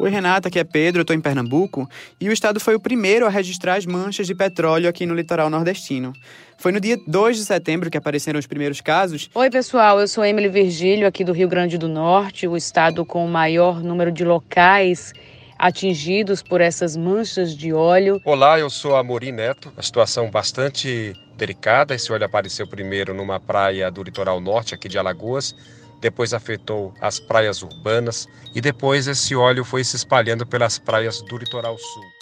Oi, 0.00 0.08
Renata, 0.08 0.48
aqui 0.48 0.58
é 0.58 0.64
Pedro, 0.64 1.00
eu 1.00 1.02
estou 1.02 1.14
em 1.14 1.20
Pernambuco 1.20 1.86
e 2.18 2.26
o 2.30 2.32
estado 2.32 2.58
foi 2.58 2.74
o 2.74 2.80
primeiro 2.80 3.26
a 3.26 3.28
registrar 3.28 3.74
as 3.74 3.84
manchas 3.84 4.26
de 4.26 4.34
petróleo 4.34 4.88
aqui 4.88 5.04
no 5.04 5.14
litoral 5.14 5.50
nordestino. 5.50 6.14
Foi 6.56 6.72
no 6.72 6.80
dia 6.80 6.98
2 7.06 7.36
de 7.36 7.44
setembro 7.44 7.90
que 7.90 7.98
apareceram 7.98 8.38
os 8.38 8.46
primeiros 8.46 8.80
casos. 8.80 9.28
Oi, 9.34 9.50
pessoal, 9.50 10.00
eu 10.00 10.08
sou 10.08 10.24
Emily 10.24 10.48
Virgílio, 10.48 11.06
aqui 11.06 11.22
do 11.22 11.34
Rio 11.34 11.46
Grande 11.46 11.76
do 11.76 11.86
Norte, 11.86 12.48
o 12.48 12.56
estado 12.56 13.04
com 13.04 13.22
o 13.22 13.28
maior 13.28 13.82
número 13.82 14.10
de 14.10 14.24
locais 14.24 15.12
atingidos 15.58 16.42
por 16.42 16.62
essas 16.62 16.96
manchas 16.96 17.54
de 17.54 17.70
óleo. 17.70 18.22
Olá, 18.24 18.58
eu 18.58 18.70
sou 18.70 18.96
Amorim 18.96 19.32
Neto. 19.32 19.70
A 19.76 19.82
situação 19.82 20.30
bastante 20.30 21.14
delicada. 21.36 21.94
Esse 21.94 22.10
óleo 22.10 22.24
apareceu 22.24 22.66
primeiro 22.66 23.12
numa 23.12 23.38
praia 23.38 23.90
do 23.90 24.02
litoral 24.02 24.40
norte, 24.40 24.74
aqui 24.74 24.88
de 24.88 24.96
Alagoas 24.96 25.54
depois 26.00 26.32
afetou 26.32 26.92
as 27.00 27.20
praias 27.20 27.62
urbanas 27.62 28.28
e 28.54 28.60
depois 28.60 29.06
esse 29.06 29.34
óleo 29.36 29.64
foi 29.64 29.84
se 29.84 29.96
espalhando 29.96 30.46
pelas 30.46 30.78
praias 30.78 31.20
do 31.22 31.36
litoral 31.36 31.76
sul. 31.78 32.20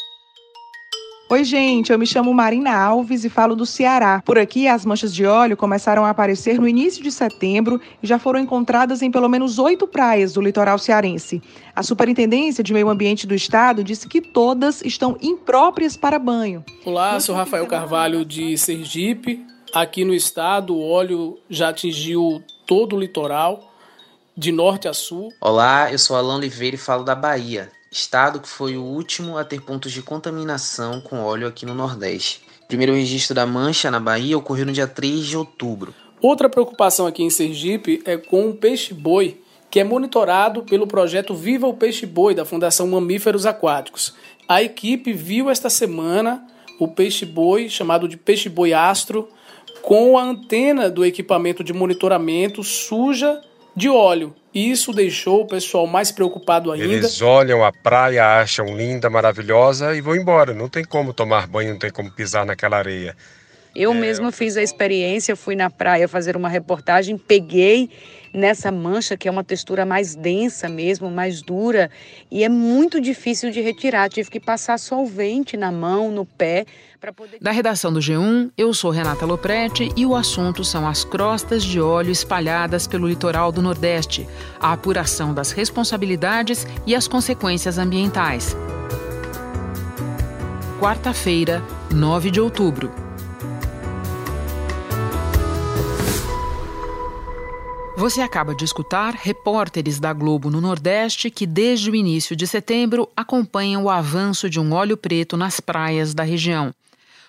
Oi, 1.30 1.44
gente, 1.44 1.92
eu 1.92 1.98
me 1.98 2.06
chamo 2.06 2.32
Marina 2.32 2.74
Alves 2.74 3.22
e 3.22 3.28
falo 3.28 3.54
do 3.54 3.66
Ceará. 3.66 4.22
Por 4.24 4.38
aqui, 4.38 4.66
as 4.66 4.86
manchas 4.86 5.14
de 5.14 5.26
óleo 5.26 5.58
começaram 5.58 6.02
a 6.02 6.08
aparecer 6.08 6.58
no 6.58 6.66
início 6.66 7.02
de 7.02 7.12
setembro 7.12 7.78
e 8.02 8.06
já 8.06 8.18
foram 8.18 8.40
encontradas 8.40 9.02
em 9.02 9.10
pelo 9.10 9.28
menos 9.28 9.58
oito 9.58 9.86
praias 9.86 10.32
do 10.32 10.40
litoral 10.40 10.78
cearense. 10.78 11.42
A 11.76 11.82
Superintendência 11.82 12.64
de 12.64 12.72
Meio 12.72 12.88
Ambiente 12.88 13.26
do 13.26 13.34
Estado 13.34 13.84
disse 13.84 14.08
que 14.08 14.22
todas 14.22 14.80
estão 14.80 15.18
impróprias 15.20 15.98
para 15.98 16.18
banho. 16.18 16.64
Olá, 16.82 17.20
sou 17.20 17.34
Rafael 17.34 17.66
Carvalho 17.66 18.24
de 18.24 18.56
Sergipe. 18.56 19.44
Aqui 19.74 20.06
no 20.06 20.14
estado, 20.14 20.74
o 20.74 20.82
óleo 20.82 21.38
já 21.50 21.68
atingiu 21.68 22.42
todo 22.66 22.96
o 22.96 22.98
litoral 22.98 23.67
de 24.38 24.52
norte 24.52 24.86
a 24.86 24.94
sul. 24.94 25.32
Olá, 25.40 25.90
eu 25.90 25.98
sou 25.98 26.14
Alan 26.14 26.36
Oliveira 26.36 26.76
e 26.76 26.78
falo 26.78 27.02
da 27.02 27.16
Bahia, 27.16 27.72
estado 27.90 28.38
que 28.38 28.48
foi 28.48 28.76
o 28.76 28.84
último 28.84 29.36
a 29.36 29.44
ter 29.44 29.60
pontos 29.60 29.90
de 29.90 30.00
contaminação 30.00 31.00
com 31.00 31.24
óleo 31.24 31.48
aqui 31.48 31.66
no 31.66 31.74
Nordeste. 31.74 32.42
O 32.62 32.68
primeiro 32.68 32.94
registro 32.94 33.34
da 33.34 33.44
mancha 33.44 33.90
na 33.90 33.98
Bahia 33.98 34.38
ocorreu 34.38 34.64
no 34.64 34.72
dia 34.72 34.86
3 34.86 35.26
de 35.26 35.36
outubro. 35.36 35.92
Outra 36.22 36.48
preocupação 36.48 37.04
aqui 37.04 37.24
em 37.24 37.30
Sergipe 37.30 38.00
é 38.04 38.16
com 38.16 38.48
o 38.48 38.54
peixe-boi, 38.54 39.40
que 39.68 39.80
é 39.80 39.84
monitorado 39.84 40.62
pelo 40.62 40.86
projeto 40.86 41.34
Viva 41.34 41.66
o 41.66 41.74
Peixe-Boi 41.74 42.32
da 42.32 42.44
Fundação 42.44 42.86
Mamíferos 42.86 43.44
Aquáticos. 43.44 44.14
A 44.48 44.62
equipe 44.62 45.12
viu 45.12 45.50
esta 45.50 45.68
semana 45.68 46.46
o 46.78 46.86
peixe-boi, 46.86 47.68
chamado 47.68 48.06
de 48.06 48.16
peixe-boi 48.16 48.72
astro, 48.72 49.28
com 49.82 50.16
a 50.16 50.22
antena 50.22 50.88
do 50.88 51.04
equipamento 51.04 51.64
de 51.64 51.72
monitoramento 51.72 52.62
suja 52.62 53.42
de 53.78 53.88
óleo. 53.88 54.34
Isso 54.52 54.92
deixou 54.92 55.42
o 55.42 55.46
pessoal 55.46 55.86
mais 55.86 56.10
preocupado 56.10 56.72
ainda. 56.72 56.84
Eles 56.84 57.22
olham 57.22 57.64
a 57.64 57.72
praia, 57.72 58.40
acham 58.40 58.76
linda, 58.76 59.08
maravilhosa 59.08 59.94
e 59.94 60.00
vão 60.00 60.16
embora. 60.16 60.52
Não 60.52 60.68
tem 60.68 60.84
como 60.84 61.12
tomar 61.12 61.46
banho, 61.46 61.70
não 61.70 61.78
tem 61.78 61.90
como 61.90 62.10
pisar 62.10 62.44
naquela 62.44 62.76
areia. 62.76 63.16
Eu 63.76 63.92
é... 63.92 63.94
mesma 63.94 64.32
fiz 64.32 64.56
a 64.56 64.62
experiência, 64.62 65.36
fui 65.36 65.54
na 65.54 65.70
praia 65.70 66.08
fazer 66.08 66.36
uma 66.36 66.48
reportagem, 66.48 67.16
peguei 67.16 67.88
nessa 68.32 68.70
mancha 68.70 69.16
que 69.16 69.28
é 69.28 69.30
uma 69.30 69.44
textura 69.44 69.84
mais 69.84 70.14
densa 70.14 70.68
mesmo, 70.68 71.10
mais 71.10 71.42
dura 71.42 71.90
e 72.30 72.44
é 72.44 72.48
muito 72.48 73.00
difícil 73.00 73.50
de 73.50 73.60
retirar. 73.60 74.08
Tive 74.08 74.30
que 74.30 74.40
passar 74.40 74.78
solvente 74.78 75.56
na 75.56 75.72
mão, 75.72 76.10
no 76.10 76.24
pé 76.24 76.66
para 77.00 77.12
poder. 77.12 77.38
Da 77.40 77.50
redação 77.50 77.92
do 77.92 78.00
G1, 78.00 78.50
eu 78.56 78.74
sou 78.74 78.90
Renata 78.90 79.24
Loprete 79.24 79.90
e 79.96 80.04
o 80.04 80.14
assunto 80.14 80.64
são 80.64 80.86
as 80.86 81.04
crostas 81.04 81.64
de 81.64 81.80
óleo 81.80 82.10
espalhadas 82.10 82.86
pelo 82.86 83.08
litoral 83.08 83.52
do 83.52 83.62
Nordeste, 83.62 84.26
a 84.60 84.72
apuração 84.72 85.32
das 85.32 85.52
responsabilidades 85.52 86.66
e 86.86 86.94
as 86.94 87.06
consequências 87.06 87.78
ambientais. 87.78 88.56
Quarta-feira, 90.80 91.62
9 91.90 92.30
de 92.30 92.40
outubro. 92.40 93.07
Você 97.98 98.20
acaba 98.20 98.54
de 98.54 98.64
escutar 98.64 99.12
repórteres 99.12 99.98
da 99.98 100.12
Globo 100.12 100.50
no 100.50 100.60
Nordeste 100.60 101.28
que, 101.30 101.44
desde 101.44 101.90
o 101.90 101.96
início 101.96 102.36
de 102.36 102.46
setembro, 102.46 103.08
acompanham 103.16 103.82
o 103.82 103.90
avanço 103.90 104.48
de 104.48 104.60
um 104.60 104.72
óleo 104.72 104.96
preto 104.96 105.36
nas 105.36 105.58
praias 105.58 106.14
da 106.14 106.22
região. 106.22 106.72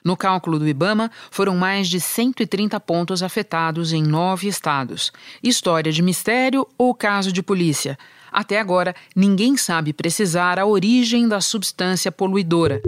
No 0.06 0.16
cálculo 0.16 0.60
do 0.60 0.68
Ibama, 0.68 1.10
foram 1.32 1.58
mais 1.58 1.88
de 1.88 2.00
130 2.00 2.80
pontos 2.82 3.24
afetados 3.24 3.94
em 3.94 4.04
nove 4.04 4.48
estados. 4.48 5.12
História 5.42 5.92
de 5.92 6.04
mistério 6.04 6.68
ou 6.78 6.94
caso 6.94 7.32
de 7.34 7.42
polícia? 7.42 7.98
Até 8.32 8.60
agora, 8.60 8.96
ninguém 9.16 9.58
sabe 9.58 9.92
precisar 9.92 10.60
a 10.60 10.68
origem 10.68 11.28
da 11.28 11.42
substância 11.42 12.12
poluidora. 12.12 12.80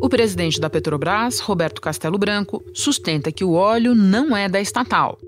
O 0.00 0.08
presidente 0.08 0.58
da 0.58 0.70
Petrobras, 0.70 1.40
Roberto 1.40 1.82
Castelo 1.82 2.16
Branco, 2.16 2.64
sustenta 2.72 3.30
que 3.30 3.44
o 3.44 3.52
óleo 3.52 3.94
não 3.94 4.34
é 4.34 4.48
da 4.48 4.62
estatal. 4.62 5.18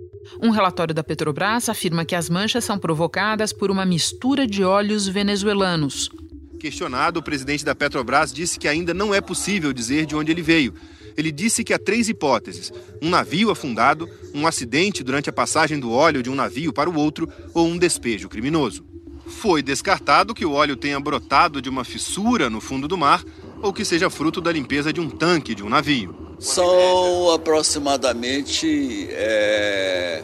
Um 0.41 0.51
relatório 0.51 0.95
da 0.95 1.05
Petrobras 1.05 1.69
afirma 1.69 2.05
que 2.05 2.15
as 2.15 2.29
manchas 2.29 2.65
são 2.65 2.79
provocadas 2.79 3.53
por 3.53 3.71
uma 3.71 3.85
mistura 3.85 4.47
de 4.47 4.65
óleos 4.65 5.07
venezuelanos. 5.07 6.11
Questionado, 6.59 7.21
o 7.21 7.23
presidente 7.23 7.65
da 7.65 7.75
Petrobras 7.75 8.33
disse 8.33 8.59
que 8.59 8.67
ainda 8.67 8.95
não 8.95 9.15
é 9.15 9.21
possível 9.21 9.73
dizer 9.73 10.07
de 10.07 10.17
onde 10.17 10.33
ele 10.33 10.43
veio. 10.43 10.75
Ele 11.17 11.31
disse 11.31 11.63
que 11.63 11.73
há 11.73 11.79
três 11.79 12.09
hipóteses: 12.09 12.73
um 13.03 13.09
navio 13.09 13.51
afundado, 13.51 14.09
um 14.35 14.47
acidente 14.47 15.05
durante 15.05 15.29
a 15.29 15.33
passagem 15.33 15.79
do 15.79 15.93
óleo 15.93 16.23
de 16.23 16.31
um 16.31 16.35
navio 16.35 16.73
para 16.73 16.91
o 16.91 16.97
outro 16.97 17.29
ou 17.53 17.67
um 17.67 17.79
despejo 17.79 18.29
criminoso. 18.29 18.85
Foi 19.27 19.63
descartado 19.63 20.35
que 20.35 20.45
o 20.45 20.53
óleo 20.53 20.77
tenha 20.77 21.01
brotado 21.01 21.63
de 21.63 21.69
uma 21.69 21.85
fissura 21.85 22.51
no 22.51 22.61
fundo 22.61 22.87
do 22.87 22.97
mar 22.97 23.25
ou 23.63 23.73
que 23.73 23.85
seja 23.85 24.11
fruto 24.11 24.41
da 24.41 24.53
limpeza 24.53 24.93
de 24.93 25.01
um 25.01 25.09
tanque 25.09 25.55
de 25.55 25.63
um 25.63 25.69
navio. 25.69 26.24
São 26.39 27.33
aproximadamente 27.33 29.09
é, 29.11 30.23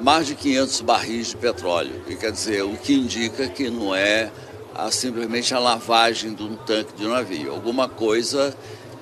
mais 0.00 0.26
de 0.26 0.34
500 0.34 0.80
barris 0.80 1.28
de 1.28 1.36
petróleo, 1.36 2.02
e 2.08 2.16
quer 2.16 2.32
dizer, 2.32 2.62
o 2.62 2.76
que 2.76 2.94
indica 2.94 3.48
que 3.48 3.70
não 3.70 3.94
é 3.94 4.30
a, 4.74 4.90
simplesmente 4.90 5.54
a 5.54 5.58
lavagem 5.58 6.34
de 6.34 6.42
um 6.42 6.56
tanque 6.56 6.94
de 6.96 7.06
um 7.06 7.10
navio. 7.10 7.52
Alguma 7.52 7.88
coisa 7.88 8.54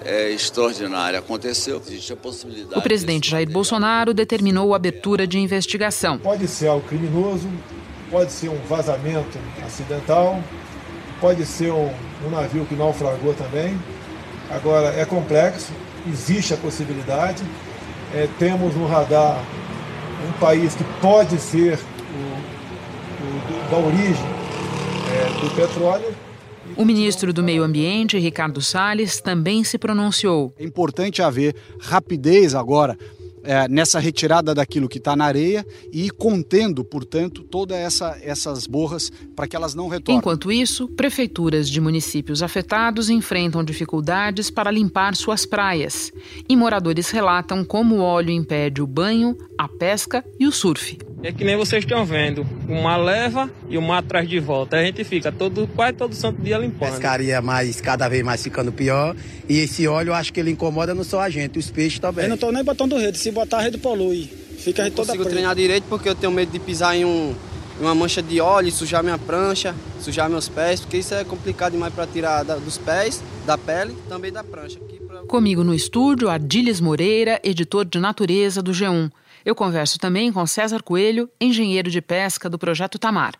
é, 0.04 0.30
extraordinária 0.30 1.18
aconteceu. 1.18 1.80
Existe 1.86 2.12
a 2.12 2.16
possibilidade. 2.16 2.78
O 2.78 2.82
presidente 2.82 3.30
Jair 3.30 3.50
Bolsonaro 3.50 4.12
determinou 4.12 4.72
a 4.72 4.76
abertura 4.76 5.26
de 5.26 5.38
investigação. 5.38 6.18
Pode 6.18 6.46
ser 6.48 6.68
algo 6.68 6.86
criminoso, 6.86 7.48
pode 8.10 8.32
ser 8.32 8.48
um 8.48 8.58
vazamento 8.68 9.38
acidental, 9.64 10.42
pode 11.20 11.44
ser 11.46 11.72
um, 11.72 11.92
um 12.26 12.30
navio 12.30 12.64
que 12.66 12.74
naufragou 12.74 13.34
também. 13.34 13.78
Agora, 14.50 14.88
é 14.94 15.04
complexo, 15.04 15.72
existe 16.08 16.54
a 16.54 16.56
possibilidade. 16.56 17.42
É, 18.14 18.28
temos 18.38 18.74
no 18.74 18.86
radar 18.86 19.42
um 20.28 20.32
país 20.40 20.74
que 20.74 20.84
pode 21.00 21.38
ser 21.38 21.78
o, 21.78 23.66
o, 23.66 23.70
da 23.70 23.76
origem 23.76 24.26
é, 25.10 25.40
do 25.40 25.54
petróleo. 25.54 26.14
O 26.76 26.84
ministro 26.84 27.32
do 27.32 27.42
Meio 27.42 27.62
Ambiente, 27.62 28.18
Ricardo 28.18 28.60
Salles, 28.60 29.20
também 29.20 29.64
se 29.64 29.78
pronunciou. 29.78 30.52
É 30.58 30.64
importante 30.64 31.22
haver 31.22 31.54
rapidez 31.80 32.54
agora 32.54 32.96
é, 33.42 33.68
nessa 33.68 33.98
retirada 33.98 34.54
daquilo 34.54 34.88
que 34.88 34.98
está 34.98 35.16
na 35.16 35.24
areia 35.24 35.66
e 35.92 36.10
contendo, 36.10 36.84
portanto, 36.84 37.42
todas 37.42 37.76
essa, 37.76 38.18
essas 38.22 38.66
borras 38.66 39.10
para 39.34 39.46
que 39.46 39.56
elas 39.56 39.74
não 39.74 39.88
retornem. 39.88 40.18
Enquanto 40.18 40.52
isso, 40.52 40.88
prefeituras 40.88 41.68
de 41.68 41.80
municípios 41.80 42.42
afetados 42.42 43.10
enfrentam 43.10 43.64
dificuldades 43.64 44.50
para 44.50 44.70
limpar 44.70 45.14
suas 45.16 45.46
praias. 45.46 46.12
E 46.48 46.56
moradores 46.56 47.10
relatam 47.10 47.64
como 47.64 47.96
o 47.96 48.00
óleo 48.00 48.30
impede 48.30 48.82
o 48.82 48.86
banho, 48.86 49.36
a 49.56 49.68
pesca 49.68 50.24
e 50.38 50.46
o 50.46 50.52
surf. 50.52 50.98
É 51.22 51.32
que 51.32 51.44
nem 51.44 51.56
vocês 51.56 51.82
estão 51.82 52.04
vendo, 52.04 52.46
uma 52.68 52.96
leva 52.96 53.50
e 53.68 53.76
uma 53.76 53.98
atrás 53.98 54.28
de 54.28 54.38
volta. 54.38 54.76
A 54.76 54.84
gente 54.84 55.02
fica 55.02 55.32
todo, 55.32 55.66
quase 55.74 55.94
todo 55.94 56.14
santo 56.14 56.40
dia 56.40 56.56
limpando. 56.56 56.90
Pescaria 56.90 57.42
mais, 57.42 57.80
cada 57.80 58.08
vez 58.08 58.22
mais 58.22 58.40
ficando 58.40 58.70
pior. 58.70 59.16
E 59.48 59.58
esse 59.58 59.88
óleo, 59.88 60.10
eu 60.10 60.14
acho 60.14 60.32
que 60.32 60.38
ele 60.38 60.52
incomoda 60.52 60.94
não 60.94 61.02
só 61.02 61.20
a 61.20 61.28
gente, 61.28 61.58
os 61.58 61.70
peixes 61.70 61.98
também. 61.98 62.24
Eu 62.24 62.28
não 62.28 62.34
estou 62.36 62.52
nem 62.52 62.62
botando 62.62 62.96
rede, 62.96 63.18
se 63.18 63.32
botar 63.32 63.58
a 63.58 63.62
rede 63.62 63.78
polui. 63.78 64.30
Fica 64.58 64.82
a 64.82 64.84
rede 64.84 64.94
toda 64.94 65.08
consigo 65.08 65.28
treinar 65.28 65.56
direito 65.56 65.84
porque 65.88 66.08
eu 66.08 66.14
tenho 66.14 66.32
medo 66.32 66.52
de 66.52 66.58
pisar 66.60 66.96
em, 66.96 67.04
um, 67.04 67.34
uma 67.80 67.96
mancha 67.96 68.22
de 68.22 68.40
óleo, 68.40 68.70
sujar 68.70 69.02
minha 69.02 69.18
prancha, 69.18 69.74
sujar 70.00 70.30
meus 70.30 70.48
pés, 70.48 70.80
porque 70.80 70.98
isso 70.98 71.14
é 71.14 71.24
complicado 71.24 71.72
demais 71.72 71.92
para 71.92 72.06
tirar 72.06 72.44
da, 72.44 72.56
dos 72.56 72.78
pés, 72.78 73.22
da 73.44 73.58
pele, 73.58 73.96
também 74.08 74.30
da 74.30 74.44
prancha. 74.44 74.78
Pra... 75.06 75.22
Comigo 75.22 75.64
no 75.64 75.74
estúdio, 75.74 76.28
Adiles 76.28 76.80
Moreira, 76.80 77.40
editor 77.42 77.84
de 77.84 77.98
natureza 77.98 78.62
do 78.62 78.70
G1. 78.70 79.10
Eu 79.48 79.54
converso 79.54 79.98
também 79.98 80.30
com 80.30 80.46
César 80.46 80.82
Coelho, 80.82 81.26
engenheiro 81.40 81.90
de 81.90 82.02
pesca 82.02 82.50
do 82.50 82.58
Projeto 82.58 82.98
Tamar. 82.98 83.32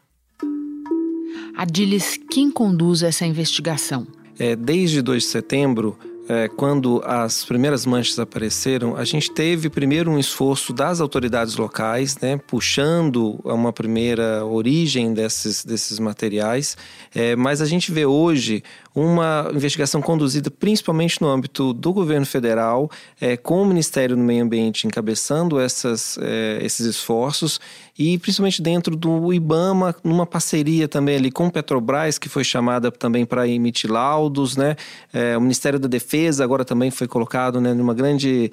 Adilis, 1.55 2.19
quem 2.31 2.51
conduz 2.51 3.03
essa 3.03 3.27
investigação? 3.27 4.07
É, 4.39 4.57
desde 4.57 5.03
2 5.03 5.25
de 5.25 5.29
setembro, 5.29 5.99
é, 6.27 6.49
quando 6.49 7.03
as 7.05 7.45
primeiras 7.45 7.85
manchas 7.85 8.19
apareceram, 8.19 8.97
a 8.97 9.05
gente 9.05 9.31
teve 9.31 9.69
primeiro 9.69 10.11
um 10.11 10.19
esforço 10.19 10.73
das 10.73 11.01
autoridades 11.01 11.57
locais, 11.57 12.17
né, 12.19 12.39
puxando 12.47 13.41
uma 13.45 13.73
primeira 13.73 14.45
origem 14.45 15.13
desses, 15.13 15.65
desses 15.65 15.99
materiais, 15.99 16.77
é, 17.15 17.37
mas 17.37 17.61
a 17.61 17.67
gente 17.67 17.93
vê 17.93 18.07
hoje 18.07 18.63
uma 18.99 19.51
investigação 19.55 20.03
conduzida 20.03 20.51
principalmente 20.51 21.21
no 21.21 21.29
âmbito 21.29 21.73
do 21.73 21.93
governo 21.93 22.27
federal, 22.27 22.91
é, 23.21 23.37
com 23.37 23.63
o 23.63 23.67
Ministério 23.67 24.17
do 24.17 24.23
Meio 24.23 24.45
Ambiente 24.45 24.87
encabeçando 24.87 25.61
essas, 25.61 26.19
é, 26.21 26.59
esses 26.63 26.87
esforços 26.87 27.61
e 27.99 28.19
principalmente 28.19 28.63
dentro 28.63 28.97
do 28.97 29.33
IBAMA, 29.33 29.95
numa 30.05 30.25
parceria 30.25 30.87
também 30.89 31.17
ali 31.17 31.31
com 31.31 31.51
Petrobras, 31.51 32.19
que 32.19 32.29
foi 32.29 32.45
chamada 32.45 32.91
também 32.91 33.27
para 33.27 33.47
emitir 33.49 33.91
laudos, 33.91 34.57
né? 34.57 34.77
É, 35.13 35.37
o 35.37 35.41
Ministério 35.41 35.79
da 35.79 35.89
Defesa 35.89 36.45
agora 36.45 36.65
também 36.65 36.91
foi 36.91 37.09
colocado 37.09 37.61
né, 37.61 37.75
numa 37.75 37.95
grande 37.95 38.51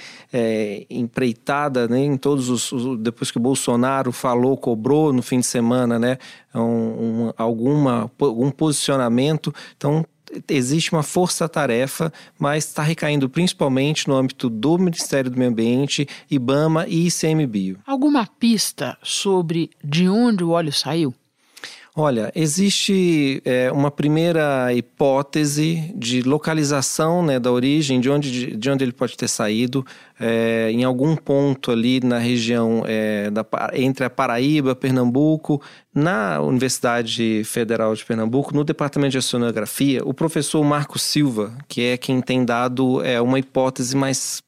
empreitada, 0.90 1.88
né? 1.88 2.00
Em 2.00 2.18
todos 2.18 2.50
os, 2.50 2.72
os, 2.72 3.00
depois 3.00 3.30
que 3.30 3.38
o 3.38 3.42
Bolsonaro 3.42 4.12
falou, 4.12 4.58
cobrou 4.58 5.14
no 5.14 5.22
fim 5.22 5.40
de 5.40 5.46
semana, 5.46 6.00
né? 6.00 6.18
Um, 6.54 6.62
um, 6.62 7.34
alguma, 7.38 8.12
algum 8.20 8.50
posicionamento. 8.50 9.54
Então 9.78 10.06
existe 10.50 10.92
uma 10.92 11.04
força-tarefa, 11.04 12.12
mas 12.38 12.66
está 12.66 12.84
recaindo 12.84 13.30
principalmente 13.30 14.08
no 14.08 14.16
âmbito 14.16 14.50
do 14.50 14.78
Ministério 14.78 15.32
do 15.32 15.38
Meio 15.38 15.52
Ambiente, 15.52 16.08
IBAMA 16.30 16.86
e 16.88 17.08
ICMBio. 17.08 17.80
Alguma 17.86 18.26
pista 18.28 18.98
sobre 19.02 19.70
de 19.84 20.08
onde 20.10 20.44
o 20.44 20.50
óleo 20.50 20.74
saiu? 20.74 21.14
Olha, 21.98 22.30
existe 22.36 23.42
é, 23.46 23.72
uma 23.72 23.90
primeira 23.90 24.74
hipótese 24.74 25.94
de 25.96 26.22
localização 26.24 27.24
né, 27.24 27.40
da 27.40 27.50
origem, 27.50 28.02
de 28.02 28.10
onde, 28.10 28.54
de 28.58 28.70
onde 28.70 28.84
ele 28.84 28.92
pode 28.92 29.16
ter 29.16 29.30
saído, 29.30 29.86
é, 30.20 30.70
em 30.72 30.84
algum 30.84 31.16
ponto 31.16 31.72
ali 31.72 32.02
na 32.02 32.18
região 32.18 32.84
é, 32.86 33.32
da, 33.32 33.46
entre 33.72 34.04
a 34.04 34.10
Paraíba, 34.10 34.76
Pernambuco, 34.76 35.62
na 35.94 36.42
Universidade 36.42 37.46
Federal 37.46 37.96
de 37.96 38.04
Pernambuco, 38.04 38.54
no 38.54 38.66
Departamento 38.66 39.12
de 39.12 39.20
Oceanografia, 39.20 40.02
o 40.04 40.14
professor 40.14 40.62
Marco 40.66 41.00
Silva, 41.00 41.58
que 41.66 41.82
é 41.82 41.96
quem 41.96 42.20
tem 42.20 42.44
dado 42.44 43.02
é, 43.06 43.22
uma 43.22 43.40
hipótese 43.40 43.96
mais 43.96 44.44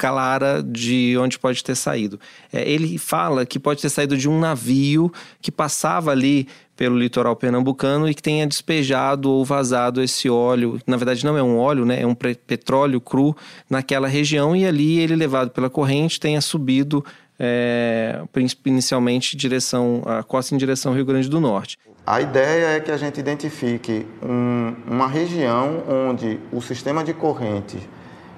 clara 0.00 0.62
de 0.62 1.14
onde 1.18 1.38
pode 1.38 1.62
ter 1.62 1.74
saído. 1.74 2.18
É, 2.50 2.66
ele 2.66 2.96
fala 2.96 3.44
que 3.44 3.58
pode 3.58 3.82
ter 3.82 3.90
saído 3.90 4.16
de 4.16 4.30
um 4.30 4.40
navio 4.40 5.12
que 5.42 5.52
passava 5.52 6.10
ali 6.10 6.48
pelo 6.80 6.98
litoral 6.98 7.36
pernambucano 7.36 8.08
e 8.08 8.14
que 8.14 8.22
tenha 8.22 8.46
despejado 8.46 9.30
ou 9.30 9.44
vazado 9.44 10.00
esse 10.00 10.30
óleo. 10.30 10.80
Na 10.86 10.96
verdade, 10.96 11.26
não 11.26 11.36
é 11.36 11.42
um 11.42 11.58
óleo, 11.58 11.84
né? 11.84 12.00
É 12.00 12.06
um 12.06 12.14
petróleo 12.14 12.98
cru 13.02 13.36
naquela 13.68 14.08
região 14.08 14.56
e 14.56 14.64
ali 14.64 14.98
ele 14.98 15.14
levado 15.14 15.50
pela 15.50 15.68
corrente 15.68 16.18
tenha 16.18 16.40
subido 16.40 17.04
é, 17.38 18.22
inicialmente 18.64 19.36
direção 19.36 20.00
a 20.06 20.22
costa 20.22 20.54
em 20.54 20.58
direção 20.58 20.92
ao 20.92 20.96
Rio 20.96 21.04
Grande 21.04 21.28
do 21.28 21.38
Norte. 21.38 21.76
A 22.06 22.22
ideia 22.22 22.68
é 22.68 22.80
que 22.80 22.90
a 22.90 22.96
gente 22.96 23.20
identifique 23.20 24.06
um, 24.22 24.74
uma 24.86 25.06
região 25.06 25.82
onde 25.86 26.40
o 26.50 26.62
sistema 26.62 27.04
de 27.04 27.12
corrente 27.12 27.76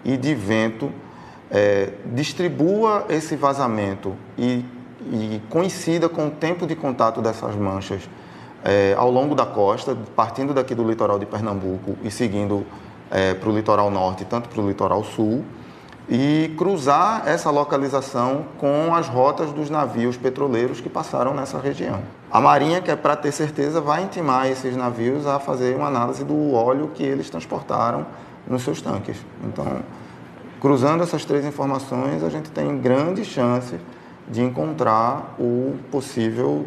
e 0.04 0.16
de 0.16 0.34
vento 0.34 0.90
é, 1.48 1.90
distribua 2.12 3.06
esse 3.08 3.36
vazamento 3.36 4.16
e, 4.36 4.64
e 5.12 5.40
coincida 5.48 6.08
com 6.08 6.26
o 6.26 6.30
tempo 6.32 6.66
de 6.66 6.74
contato 6.74 7.22
dessas 7.22 7.54
manchas 7.54 8.02
é, 8.64 8.94
ao 8.96 9.10
longo 9.10 9.34
da 9.34 9.46
costa, 9.46 9.96
partindo 10.14 10.54
daqui 10.54 10.74
do 10.74 10.84
litoral 10.84 11.18
de 11.18 11.26
Pernambuco 11.26 11.96
e 12.02 12.10
seguindo 12.10 12.66
é, 13.10 13.34
para 13.34 13.48
o 13.48 13.54
litoral 13.54 13.90
norte, 13.90 14.24
tanto 14.24 14.48
para 14.48 14.60
o 14.60 14.68
litoral 14.68 15.04
sul, 15.04 15.44
e 16.08 16.52
cruzar 16.56 17.22
essa 17.26 17.50
localização 17.50 18.44
com 18.58 18.94
as 18.94 19.08
rotas 19.08 19.52
dos 19.52 19.70
navios 19.70 20.16
petroleiros 20.16 20.80
que 20.80 20.88
passaram 20.88 21.32
nessa 21.32 21.58
região. 21.58 22.00
A 22.30 22.40
Marinha, 22.40 22.80
que 22.80 22.90
é 22.90 22.96
para 22.96 23.14
ter 23.14 23.32
certeza, 23.32 23.80
vai 23.80 24.02
intimar 24.02 24.50
esses 24.50 24.76
navios 24.76 25.26
a 25.26 25.38
fazer 25.38 25.76
uma 25.76 25.86
análise 25.86 26.24
do 26.24 26.52
óleo 26.52 26.90
que 26.94 27.02
eles 27.02 27.30
transportaram 27.30 28.06
nos 28.46 28.62
seus 28.62 28.80
tanques. 28.82 29.16
Então, 29.44 29.80
cruzando 30.60 31.02
essas 31.02 31.24
três 31.24 31.44
informações, 31.44 32.22
a 32.24 32.28
gente 32.28 32.50
tem 32.50 32.78
grande 32.78 33.24
chance 33.24 33.78
de 34.28 34.42
encontrar 34.42 35.34
o 35.38 35.76
possível 35.90 36.66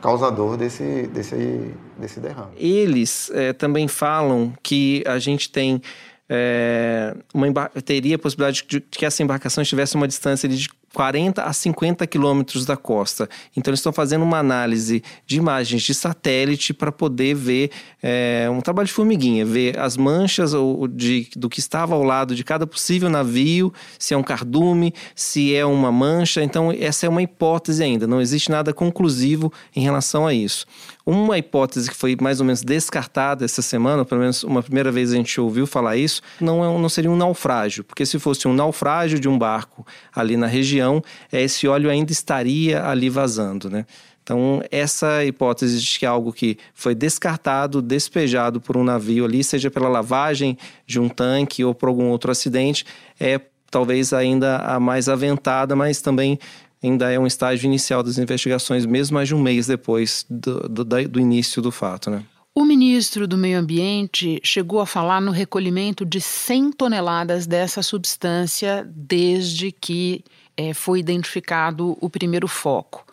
causador 0.00 0.56
desse, 0.56 1.06
desse, 1.08 1.72
desse 1.98 2.20
derrame. 2.20 2.52
Eles 2.56 3.30
é, 3.34 3.52
também 3.52 3.86
falam 3.88 4.52
que 4.62 5.02
a 5.06 5.18
gente 5.18 5.50
tem 5.50 5.80
é, 6.28 7.14
uma 7.34 7.68
teria 7.84 8.16
a 8.16 8.18
possibilidade 8.18 8.64
de 8.66 8.80
que 8.80 9.04
essa 9.04 9.22
embarcação 9.22 9.62
estivesse 9.62 9.96
a 9.96 10.00
uma 10.00 10.08
distância 10.08 10.48
de 10.48 10.68
40 10.94 11.42
a 11.42 11.52
50 11.52 12.06
quilômetros 12.06 12.66
da 12.66 12.76
costa. 12.76 13.28
Então, 13.56 13.70
eles 13.70 13.80
estão 13.80 13.92
fazendo 13.92 14.22
uma 14.22 14.38
análise 14.38 15.02
de 15.26 15.36
imagens 15.36 15.82
de 15.82 15.94
satélite 15.94 16.74
para 16.74 16.90
poder 16.90 17.34
ver 17.34 17.70
é, 18.02 18.48
um 18.50 18.60
trabalho 18.60 18.86
de 18.86 18.92
formiguinha, 18.92 19.44
ver 19.44 19.78
as 19.78 19.96
manchas 19.96 20.52
de, 20.90 21.28
do 21.36 21.48
que 21.48 21.60
estava 21.60 21.94
ao 21.94 22.02
lado 22.02 22.34
de 22.34 22.42
cada 22.42 22.66
possível 22.66 23.08
navio, 23.08 23.72
se 23.98 24.14
é 24.14 24.16
um 24.16 24.22
cardume, 24.22 24.92
se 25.14 25.54
é 25.54 25.64
uma 25.64 25.92
mancha. 25.92 26.42
Então, 26.42 26.72
essa 26.72 27.06
é 27.06 27.08
uma 27.08 27.22
hipótese 27.22 27.82
ainda, 27.82 28.06
não 28.06 28.20
existe 28.20 28.50
nada 28.50 28.72
conclusivo 28.72 29.52
em 29.74 29.80
relação 29.80 30.26
a 30.26 30.34
isso. 30.34 30.66
Uma 31.04 31.38
hipótese 31.38 31.90
que 31.90 31.96
foi 31.96 32.16
mais 32.20 32.40
ou 32.40 32.46
menos 32.46 32.62
descartada 32.62 33.44
essa 33.44 33.62
semana, 33.62 34.04
pelo 34.04 34.20
menos 34.20 34.44
uma 34.44 34.62
primeira 34.62 34.92
vez 34.92 35.12
a 35.12 35.16
gente 35.16 35.40
ouviu 35.40 35.66
falar 35.66 35.96
isso, 35.96 36.22
não, 36.40 36.64
é, 36.64 36.78
não 36.78 36.88
seria 36.88 37.10
um 37.10 37.16
naufrágio, 37.16 37.82
porque 37.84 38.04
se 38.04 38.18
fosse 38.18 38.46
um 38.46 38.52
naufrágio 38.52 39.18
de 39.18 39.28
um 39.28 39.38
barco 39.38 39.86
ali 40.14 40.36
na 40.36 40.46
região, 40.46 41.02
esse 41.32 41.66
óleo 41.66 41.90
ainda 41.90 42.12
estaria 42.12 42.84
ali 42.84 43.08
vazando, 43.08 43.70
né? 43.70 43.86
Então, 44.22 44.62
essa 44.70 45.24
hipótese 45.24 45.80
de 45.80 45.98
que 45.98 46.06
algo 46.06 46.32
que 46.32 46.56
foi 46.72 46.94
descartado, 46.94 47.82
despejado 47.82 48.60
por 48.60 48.76
um 48.76 48.84
navio 48.84 49.24
ali, 49.24 49.42
seja 49.42 49.70
pela 49.70 49.88
lavagem 49.88 50.56
de 50.86 51.00
um 51.00 51.08
tanque 51.08 51.64
ou 51.64 51.74
por 51.74 51.88
algum 51.88 52.10
outro 52.10 52.30
acidente, 52.30 52.84
é 53.18 53.40
talvez 53.70 54.12
ainda 54.12 54.58
a 54.58 54.78
mais 54.78 55.08
aventada, 55.08 55.74
mas 55.74 56.00
também 56.00 56.38
ainda 56.82 57.10
é 57.10 57.18
um 57.18 57.26
estágio 57.26 57.66
inicial 57.66 58.02
das 58.02 58.18
investigações, 58.18 58.86
mesmo 58.86 59.14
mais 59.14 59.28
de 59.28 59.34
um 59.34 59.40
mês 59.40 59.66
depois 59.66 60.24
do, 60.28 60.68
do, 60.68 60.84
do 60.84 61.20
início 61.20 61.60
do 61.60 61.70
fato. 61.70 62.10
Né? 62.10 62.24
O 62.54 62.64
ministro 62.64 63.28
do 63.28 63.38
Meio 63.38 63.58
Ambiente 63.58 64.40
chegou 64.42 64.80
a 64.80 64.86
falar 64.86 65.20
no 65.20 65.30
recolhimento 65.30 66.04
de 66.04 66.20
100 66.20 66.72
toneladas 66.72 67.46
dessa 67.46 67.82
substância 67.82 68.88
desde 68.94 69.70
que 69.70 70.24
é, 70.56 70.74
foi 70.74 70.98
identificado 70.98 71.96
o 72.00 72.10
primeiro 72.10 72.48
foco. 72.48 73.06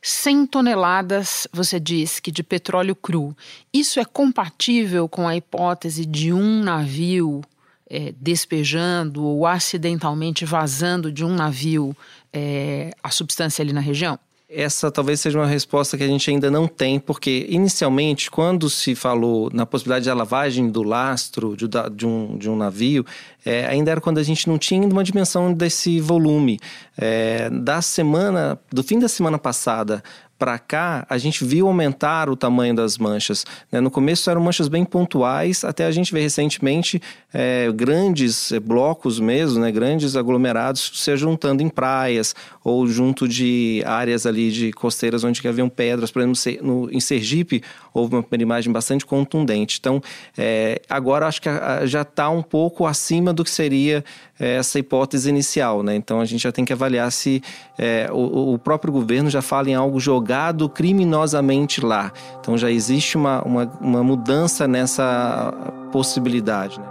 100 0.00 0.46
toneladas, 0.46 1.48
você 1.52 1.80
diz 1.80 2.20
que 2.20 2.30
de 2.30 2.42
petróleo 2.42 2.94
cru. 2.94 3.36
Isso 3.72 3.98
é 3.98 4.04
compatível 4.04 5.08
com 5.08 5.26
a 5.26 5.36
hipótese 5.36 6.06
de 6.06 6.32
um 6.32 6.62
navio 6.62 7.42
é, 7.88 8.14
despejando 8.20 9.24
ou 9.24 9.46
acidentalmente 9.46 10.44
vazando 10.44 11.12
de 11.12 11.24
um 11.24 11.34
navio 11.34 11.96
é, 12.32 12.92
a 13.02 13.10
substância 13.10 13.62
ali 13.62 13.72
na 13.72 13.80
região? 13.80 14.18
Essa 14.56 14.88
talvez 14.88 15.20
seja 15.20 15.38
uma 15.38 15.46
resposta 15.46 15.96
que 15.96 16.04
a 16.04 16.06
gente 16.06 16.30
ainda 16.30 16.48
não 16.48 16.68
tem, 16.68 17.00
porque 17.00 17.46
inicialmente, 17.48 18.30
quando 18.30 18.70
se 18.70 18.94
falou 18.94 19.50
na 19.52 19.66
possibilidade 19.66 20.04
da 20.04 20.14
lavagem 20.14 20.70
do 20.70 20.82
lastro 20.82 21.56
de, 21.56 21.66
de, 21.92 22.06
um, 22.06 22.38
de 22.38 22.48
um 22.48 22.54
navio, 22.54 23.04
é, 23.44 23.66
ainda 23.66 23.90
era 23.90 24.00
quando 24.00 24.18
a 24.18 24.22
gente 24.22 24.46
não 24.46 24.56
tinha 24.56 24.86
uma 24.86 25.02
dimensão 25.02 25.52
desse 25.52 25.98
volume. 25.98 26.60
É, 26.96 27.50
da 27.50 27.82
semana, 27.82 28.56
do 28.70 28.84
fim 28.84 29.00
da 29.00 29.08
semana 29.08 29.38
passada 29.38 30.04
para 30.38 30.58
cá, 30.58 31.06
a 31.08 31.16
gente 31.16 31.44
viu 31.44 31.66
aumentar 31.66 32.28
o 32.28 32.36
tamanho 32.36 32.74
das 32.74 32.98
manchas. 32.98 33.44
Né? 33.70 33.80
No 33.80 33.90
começo 33.90 34.28
eram 34.28 34.40
manchas 34.40 34.68
bem 34.68 34.84
pontuais, 34.84 35.64
até 35.64 35.86
a 35.86 35.90
gente 35.90 36.12
ver 36.12 36.20
recentemente 36.20 37.00
é, 37.32 37.70
grandes 37.72 38.52
é, 38.52 38.60
blocos 38.60 39.20
mesmo, 39.20 39.60
né? 39.60 39.70
grandes 39.70 40.16
aglomerados 40.16 40.92
se 40.94 41.16
juntando 41.16 41.62
em 41.62 41.68
praias 41.68 42.34
ou 42.62 42.86
junto 42.86 43.28
de 43.28 43.82
áreas 43.86 44.26
ali 44.26 44.50
de 44.50 44.72
costeiras 44.72 45.22
onde 45.24 45.46
haviam 45.46 45.68
pedras. 45.68 46.10
Por 46.10 46.22
exemplo, 46.22 46.66
no, 46.66 46.90
em 46.92 47.00
Sergipe 47.00 47.62
houve 47.92 48.16
uma 48.16 48.24
imagem 48.38 48.72
bastante 48.72 49.06
contundente. 49.06 49.78
Então, 49.78 50.02
é, 50.36 50.80
agora 50.88 51.26
acho 51.26 51.40
que 51.40 51.48
já 51.84 52.02
está 52.02 52.28
um 52.28 52.42
pouco 52.42 52.86
acima 52.86 53.32
do 53.32 53.44
que 53.44 53.50
seria 53.50 54.04
essa 54.38 54.78
hipótese 54.78 55.28
inicial. 55.28 55.82
Né? 55.82 55.94
Então, 55.94 56.20
a 56.20 56.24
gente 56.24 56.42
já 56.42 56.52
tem 56.52 56.64
que 56.64 56.72
avaliar 56.72 57.10
se 57.12 57.42
é, 57.78 58.08
o, 58.12 58.54
o 58.54 58.58
próprio 58.58 58.92
governo 58.92 59.30
já 59.30 59.42
fala 59.42 59.70
em 59.70 59.74
algo 59.74 60.00
jogado 60.00 60.14
jogado 60.24 60.68
criminosamente 60.68 61.84
lá. 61.84 62.12
Então 62.40 62.56
já 62.56 62.70
existe 62.70 63.16
uma, 63.16 63.42
uma, 63.42 63.64
uma 63.80 64.02
mudança 64.02 64.66
nessa 64.68 65.52
possibilidade. 65.92 66.78
Né? 66.78 66.86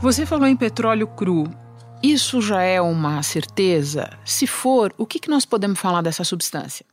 Você 0.00 0.24
falou 0.24 0.46
em 0.46 0.56
petróleo 0.56 1.06
cru. 1.06 1.44
Isso 2.02 2.40
já 2.40 2.62
é 2.62 2.80
uma 2.80 3.22
certeza? 3.24 4.10
Se 4.24 4.46
for, 4.46 4.94
o 4.96 5.04
que, 5.04 5.18
que 5.18 5.28
nós 5.28 5.44
podemos 5.44 5.80
falar 5.80 6.00
dessa 6.00 6.22
substância? 6.22 6.86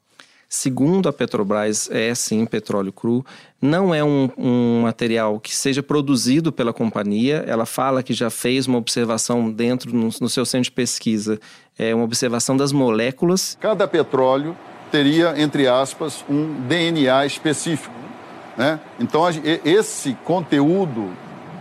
Segundo 0.55 1.09
a 1.09 1.13
Petrobras, 1.13 1.89
é 1.91 2.15
sim 2.15 2.45
petróleo 2.45 2.91
cru. 2.91 3.25
Não 3.61 3.93
é 3.93 4.03
um, 4.03 4.29
um, 4.37 4.81
material 4.81 5.39
que 5.39 5.53
seja 5.53 5.83
produzido 5.83 6.51
pela 6.51 6.71
companhia. 6.71 7.43
Ela 7.47 7.65
fala 7.65 8.01
que 8.01 8.13
já 8.13 8.29
fez 8.29 8.65
uma 8.65 8.77
observação 8.77 9.51
dentro, 9.51 9.93
no, 9.93 10.09
no 10.21 10.29
seu 10.29 10.45
centro 10.45 10.65
de 10.65 10.71
pesquisa, 10.71 11.39
é 11.77 11.93
uma 11.93 12.05
observação 12.05 12.55
das 12.55 12.71
moléculas. 12.71 13.57
Cada 13.59 13.87
petróleo 13.87 14.55
teria, 14.91 15.33
entre 15.37 15.67
aspas, 15.67 16.23
um 16.29 16.61
DNA 16.67 17.25
específico. 17.25 17.93
Né? 18.55 18.79
Então, 18.99 19.23
esse 19.65 20.13
conteúdo 20.23 21.11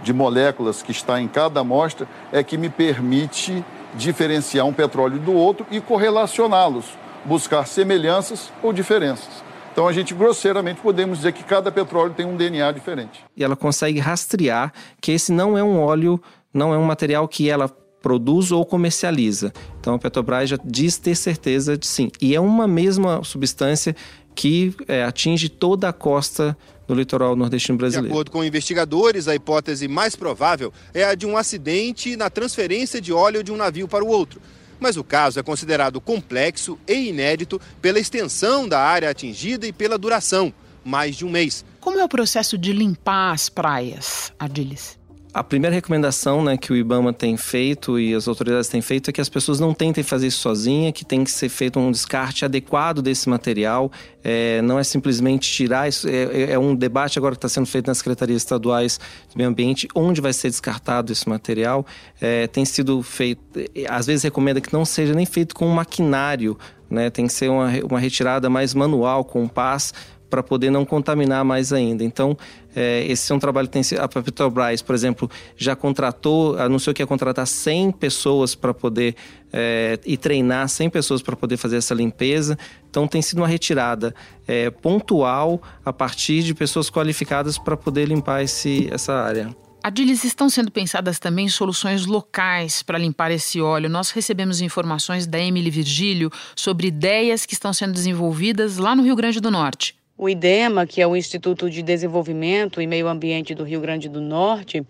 de 0.04 0.12
moléculas 0.12 0.82
que 0.82 0.92
está 0.92 1.20
em 1.20 1.26
cada 1.26 1.60
amostra 1.60 2.06
é 2.30 2.44
que 2.44 2.56
me 2.56 2.68
permite 2.68 3.64
diferenciar 3.94 4.66
um 4.66 4.72
petróleo 4.72 5.18
do 5.18 5.32
outro 5.32 5.66
e 5.70 5.80
correlacioná-los, 5.80 6.84
buscar 7.24 7.66
semelhanças 7.66 8.52
ou 8.62 8.72
diferenças. 8.72 9.42
Então 9.72 9.88
a 9.88 9.92
gente 9.92 10.14
grosseiramente 10.14 10.80
podemos 10.80 11.18
dizer 11.18 11.32
que 11.32 11.42
cada 11.42 11.72
petróleo 11.72 12.14
tem 12.14 12.24
um 12.24 12.36
DNA 12.36 12.70
diferente. 12.70 13.24
E 13.36 13.42
ela 13.42 13.56
consegue 13.56 13.98
rastrear 13.98 14.72
que 15.00 15.10
esse 15.10 15.32
não 15.32 15.58
é 15.58 15.64
um 15.64 15.80
óleo, 15.80 16.22
não 16.52 16.72
é 16.72 16.78
um 16.78 16.84
material 16.84 17.26
que 17.26 17.50
ela 17.50 17.68
produz 18.00 18.52
ou 18.52 18.64
comercializa. 18.64 19.52
Então 19.80 19.94
a 19.94 19.98
Petrobras 19.98 20.50
já 20.50 20.58
diz 20.64 20.96
ter 20.98 21.16
certeza 21.16 21.76
de 21.76 21.86
sim. 21.86 22.10
E 22.20 22.34
é 22.34 22.40
uma 22.40 22.68
mesma 22.68 23.24
substância 23.24 23.96
que 24.34 24.74
é, 24.86 25.02
atinge 25.02 25.48
toda 25.48 25.88
a 25.88 25.92
costa 25.92 26.56
no 26.86 26.94
litoral 26.94 27.34
nordestino 27.34 27.78
brasileiro. 27.78 28.08
De 28.08 28.12
acordo 28.12 28.30
com 28.30 28.44
investigadores, 28.44 29.26
a 29.26 29.34
hipótese 29.34 29.88
mais 29.88 30.14
provável 30.14 30.72
é 30.92 31.04
a 31.04 31.14
de 31.14 31.26
um 31.26 31.36
acidente 31.36 32.16
na 32.16 32.28
transferência 32.28 33.00
de 33.00 33.12
óleo 33.12 33.42
de 33.42 33.50
um 33.50 33.56
navio 33.56 33.88
para 33.88 34.04
o 34.04 34.08
outro. 34.08 34.40
Mas 34.84 34.98
o 34.98 35.02
caso 35.02 35.40
é 35.40 35.42
considerado 35.42 35.98
complexo 35.98 36.78
e 36.86 37.08
inédito 37.08 37.58
pela 37.80 37.98
extensão 37.98 38.68
da 38.68 38.78
área 38.78 39.08
atingida 39.08 39.66
e 39.66 39.72
pela 39.72 39.96
duração 39.96 40.52
mais 40.84 41.16
de 41.16 41.24
um 41.24 41.30
mês. 41.30 41.64
Como 41.80 41.98
é 41.98 42.04
o 42.04 42.08
processo 42.08 42.58
de 42.58 42.70
limpar 42.70 43.32
as 43.32 43.48
praias, 43.48 44.30
Adilis? 44.38 44.98
A 45.34 45.42
primeira 45.42 45.74
recomendação 45.74 46.44
né, 46.44 46.56
que 46.56 46.72
o 46.72 46.76
IBAMA 46.76 47.12
tem 47.12 47.36
feito 47.36 47.98
e 47.98 48.14
as 48.14 48.28
autoridades 48.28 48.68
têm 48.68 48.80
feito 48.80 49.10
é 49.10 49.12
que 49.12 49.20
as 49.20 49.28
pessoas 49.28 49.58
não 49.58 49.74
tentem 49.74 50.04
fazer 50.04 50.28
isso 50.28 50.38
sozinha, 50.38 50.92
que 50.92 51.04
tem 51.04 51.24
que 51.24 51.30
ser 51.32 51.48
feito 51.48 51.76
um 51.76 51.90
descarte 51.90 52.44
adequado 52.44 53.02
desse 53.02 53.28
material. 53.28 53.90
É, 54.22 54.62
não 54.62 54.78
é 54.78 54.84
simplesmente 54.84 55.50
tirar 55.50 55.88
isso. 55.88 56.08
É, 56.08 56.12
é, 56.12 56.52
é 56.52 56.58
um 56.58 56.72
debate 56.72 57.18
agora 57.18 57.34
que 57.34 57.38
está 57.38 57.48
sendo 57.48 57.66
feito 57.66 57.88
nas 57.88 57.98
secretarias 57.98 58.42
estaduais 58.42 59.00
de 59.28 59.36
meio 59.36 59.50
ambiente, 59.50 59.88
onde 59.92 60.20
vai 60.20 60.32
ser 60.32 60.50
descartado 60.50 61.10
esse 61.10 61.28
material. 61.28 61.84
É, 62.20 62.46
tem 62.46 62.64
sido 62.64 63.02
feito, 63.02 63.42
às 63.88 64.06
vezes 64.06 64.22
recomenda 64.22 64.60
que 64.60 64.72
não 64.72 64.84
seja 64.84 65.14
nem 65.14 65.26
feito 65.26 65.52
com 65.52 65.66
maquinário, 65.66 66.56
né? 66.88 67.10
Tem 67.10 67.26
que 67.26 67.32
ser 67.32 67.50
uma, 67.50 67.70
uma 67.90 67.98
retirada 67.98 68.48
mais 68.48 68.72
manual, 68.72 69.24
com 69.24 69.48
pás, 69.48 69.92
para 70.28 70.42
poder 70.42 70.70
não 70.70 70.84
contaminar 70.84 71.44
mais 71.44 71.72
ainda. 71.72 72.02
Então, 72.02 72.36
é, 72.74 73.04
esse 73.06 73.30
é 73.30 73.34
um 73.34 73.38
trabalho 73.38 73.68
que 73.68 73.80
tem 73.80 73.98
a 73.98 74.08
Petrobras, 74.08 74.82
por 74.82 74.94
exemplo, 74.94 75.30
já 75.56 75.76
contratou, 75.76 76.58
anunciou 76.58 76.92
que 76.92 77.02
ia 77.02 77.06
contratar 77.06 77.46
100 77.46 77.92
pessoas 77.92 78.54
para 78.54 78.74
poder 78.74 79.14
é, 79.52 79.98
e 80.04 80.16
treinar 80.16 80.68
100 80.68 80.90
pessoas 80.90 81.22
para 81.22 81.36
poder 81.36 81.56
fazer 81.56 81.76
essa 81.76 81.94
limpeza. 81.94 82.58
Então, 82.90 83.06
tem 83.06 83.22
sido 83.22 83.38
uma 83.38 83.48
retirada 83.48 84.14
é, 84.46 84.70
pontual 84.70 85.62
a 85.84 85.92
partir 85.92 86.42
de 86.42 86.54
pessoas 86.54 86.90
qualificadas 86.90 87.58
para 87.58 87.76
poder 87.76 88.06
limpar 88.06 88.42
esse, 88.42 88.88
essa 88.92 89.12
área. 89.12 89.54
Adilis, 89.84 90.24
estão 90.24 90.48
sendo 90.48 90.70
pensadas 90.70 91.18
também 91.18 91.46
soluções 91.46 92.06
locais 92.06 92.82
para 92.82 92.96
limpar 92.96 93.30
esse 93.30 93.60
óleo. 93.60 93.90
Nós 93.90 94.10
recebemos 94.12 94.62
informações 94.62 95.26
da 95.26 95.38
Emily 95.38 95.68
Virgílio 95.68 96.30
sobre 96.56 96.86
ideias 96.86 97.44
que 97.44 97.52
estão 97.52 97.70
sendo 97.70 97.92
desenvolvidas 97.92 98.78
lá 98.78 98.96
no 98.96 99.02
Rio 99.02 99.14
Grande 99.14 99.40
do 99.40 99.50
Norte. 99.50 99.94
O 100.16 100.28
IDEMA, 100.28 100.86
que 100.86 101.02
é 101.02 101.06
o 101.06 101.16
Instituto 101.16 101.68
de 101.68 101.82
Desenvolvimento 101.82 102.80
e 102.80 102.86
Meio 102.86 103.08
Ambiente 103.08 103.52
do 103.52 103.64
Rio 103.64 103.80
Grande 103.80 104.08
do 104.08 104.20
Norte, 104.20 104.86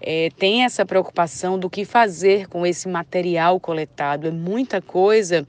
é, 0.00 0.30
tem 0.38 0.64
essa 0.64 0.86
preocupação 0.86 1.58
do 1.58 1.68
que 1.68 1.84
fazer 1.84 2.48
com 2.48 2.66
esse 2.66 2.88
material 2.88 3.60
coletado. 3.60 4.28
É 4.28 4.30
muita 4.30 4.80
coisa 4.80 5.46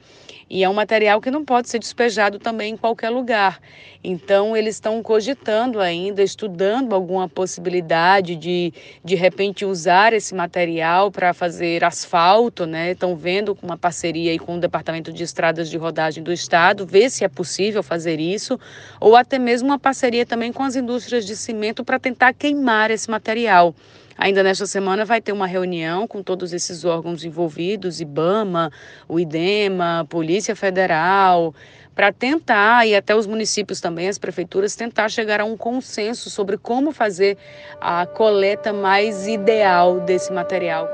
e 0.54 0.66
é 0.66 0.70
um 0.70 0.74
material 0.74 1.22
que 1.22 1.32
não 1.32 1.46
pode 1.46 1.70
ser 1.70 1.80
despejado 1.80 2.38
também 2.38 2.74
em 2.74 2.78
qualquer 2.78 3.10
lugar. 3.10 3.62
Então, 4.04 4.58
eles 4.58 4.76
estão 4.76 5.02
cogitando 5.02 5.80
ainda, 5.80 6.22
estudando 6.22 6.94
alguma 6.94 7.30
possibilidade 7.30 8.36
de, 8.36 8.74
de 9.02 9.16
repente, 9.16 9.64
usar 9.64 10.12
esse 10.12 10.36
material 10.36 11.10
para 11.10 11.34
fazer 11.34 11.86
asfalto, 11.86 12.66
né? 12.66 12.92
Estão 12.92 13.16
vendo 13.16 13.58
uma 13.64 13.78
parceria 13.78 14.32
aí 14.32 14.40
com 14.40 14.58
o 14.58 14.60
Departamento 14.60 15.14
de 15.14 15.24
Estradas 15.24 15.70
de 15.70 15.78
Rodagem 15.78 16.22
do 16.22 16.34
Estado, 16.34 16.86
ver 16.86 17.10
se 17.10 17.24
é 17.24 17.30
possível 17.30 17.82
fazer 17.82 18.20
isso, 18.20 18.60
ou 19.00 19.16
até 19.16 19.40
mesmo 19.40 19.70
uma 19.70 19.80
parceria 19.80 20.26
também 20.26 20.52
com 20.52 20.64
as 20.64 20.76
indústrias 20.76 21.26
de 21.26 21.38
cimento 21.38 21.82
para 21.82 21.98
tentar 21.98 22.34
queimar 22.34 22.92
esse 22.92 23.10
material. 23.10 23.74
Ainda 24.22 24.44
nesta 24.44 24.68
semana 24.68 25.04
vai 25.04 25.20
ter 25.20 25.32
uma 25.32 25.48
reunião 25.48 26.08
com 26.08 26.22
todos 26.22 26.54
esses 26.54 26.86
órgãos 26.86 27.26
envolvidos, 27.26 28.00
IBAMA, 28.00 28.72
o 29.08 29.20
IDEMA, 29.20 30.06
Polícia 30.08 30.56
Federal, 30.56 31.56
para 31.96 32.14
tentar, 32.14 32.86
e 32.86 32.96
até 32.96 33.16
os 33.16 33.26
municípios 33.26 33.82
também, 33.82 34.08
as 34.08 34.20
prefeituras, 34.20 34.76
tentar 34.76 35.10
chegar 35.10 35.42
a 35.42 35.44
um 35.44 35.58
consenso 35.58 36.30
sobre 36.30 36.56
como 36.56 36.92
fazer 36.92 37.36
a 37.82 38.06
coleta 38.06 38.72
mais 38.72 39.26
ideal 39.26 40.00
desse 40.02 40.32
material. 40.32 40.88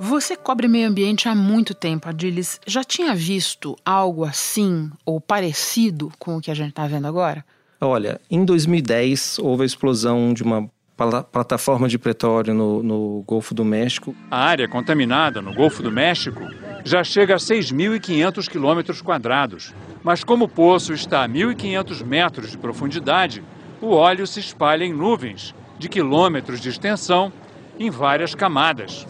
Você 0.00 0.38
cobre 0.38 0.66
meio 0.66 0.88
ambiente 0.88 1.28
há 1.28 1.34
muito 1.34 1.74
tempo, 1.74 2.08
Adilis. 2.08 2.58
Já 2.66 2.82
tinha 2.82 3.14
visto 3.14 3.76
algo 3.84 4.24
assim 4.24 4.90
ou 5.04 5.20
parecido 5.20 6.10
com 6.18 6.38
o 6.38 6.40
que 6.40 6.50
a 6.50 6.54
gente 6.54 6.70
está 6.70 6.86
vendo 6.86 7.06
agora? 7.06 7.44
Olha, 7.82 8.18
em 8.30 8.46
2010 8.46 9.40
houve 9.40 9.64
a 9.64 9.66
explosão 9.66 10.32
de 10.32 10.42
uma 10.42 10.70
plataforma 10.96 11.88
de 11.88 11.98
petróleo 11.98 12.54
no, 12.54 12.82
no 12.82 13.24
Golfo 13.26 13.54
do 13.54 13.64
México. 13.64 14.14
A 14.30 14.38
área 14.38 14.68
contaminada 14.68 15.42
no 15.42 15.52
Golfo 15.52 15.82
do 15.82 15.90
México 15.90 16.40
já 16.84 17.02
chega 17.02 17.34
a 17.34 17.38
6.500 17.38 18.48
quilômetros 18.48 19.02
quadrados. 19.02 19.74
Mas 20.02 20.22
como 20.22 20.44
o 20.44 20.48
poço 20.48 20.92
está 20.92 21.24
a 21.24 21.28
1.500 21.28 22.04
metros 22.04 22.50
de 22.50 22.58
profundidade, 22.58 23.42
o 23.80 23.88
óleo 23.88 24.26
se 24.26 24.38
espalha 24.38 24.84
em 24.84 24.92
nuvens 24.92 25.54
de 25.78 25.88
quilômetros 25.88 26.60
de 26.60 26.68
extensão 26.68 27.32
em 27.78 27.90
várias 27.90 28.34
camadas. 28.34 29.06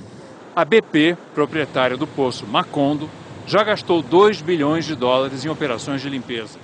A 0.57 0.65
BP, 0.65 1.17
proprietária 1.35 1.97
do 1.97 2.07
poço 2.07 2.47
Macondo, 2.47 3.11
já 3.47 3.63
gastou 3.63 4.01
2 4.01 4.41
bilhões 4.41 4.87
de 4.87 4.95
dólares 4.95 5.45
em 5.45 5.49
operações 5.49 6.01
de 6.01 6.09
limpeza. 6.09 6.59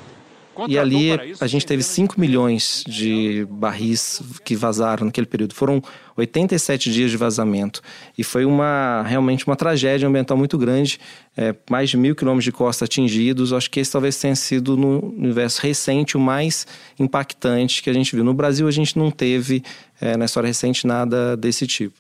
E 0.69 0.79
ali 0.79 1.11
a 1.40 1.47
gente 1.47 1.64
teve 1.67 1.83
5 1.83 2.21
milhões 2.21 2.85
de 2.87 3.47
barris 3.50 4.23
que 4.45 4.57
vazaram 4.57 5.07
naquele 5.07 5.26
período. 5.26 5.55
Foram 5.55 5.83
87 6.17 6.93
dias 6.93 7.11
de 7.11 7.17
vazamento. 7.17 7.81
E 8.17 8.25
foi 8.25 8.45
uma 8.45 9.02
realmente 9.02 9.47
uma 9.47 9.57
tragédia 9.57 10.09
ambiental 10.09 10.37
muito 10.37 10.59
grande. 10.59 10.99
É, 11.37 11.55
mais 11.71 11.90
de 11.90 11.97
mil 11.97 12.14
quilômetros 12.14 12.45
de 12.45 12.52
costa 12.52 12.85
atingidos. 12.85 13.52
Acho 13.52 13.71
que 13.71 13.81
esse 13.81 13.90
talvez 13.90 14.19
tenha 14.19 14.35
sido 14.37 14.76
no 14.76 15.12
universo 15.17 15.61
recente 15.62 16.17
o 16.17 16.21
mais 16.21 16.67
impactante 16.99 17.83
que 17.83 17.90
a 17.90 17.93
gente 17.93 18.14
viu. 18.14 18.25
No 18.25 18.35
Brasil 18.35 18.67
a 18.67 18.71
gente 18.71 18.99
não 18.99 19.11
teve, 19.11 19.62
é, 20.00 20.17
na 20.17 20.25
história 20.25 20.47
recente, 20.49 20.87
nada 20.87 21.37
desse 21.37 21.67
tipo. 21.67 21.97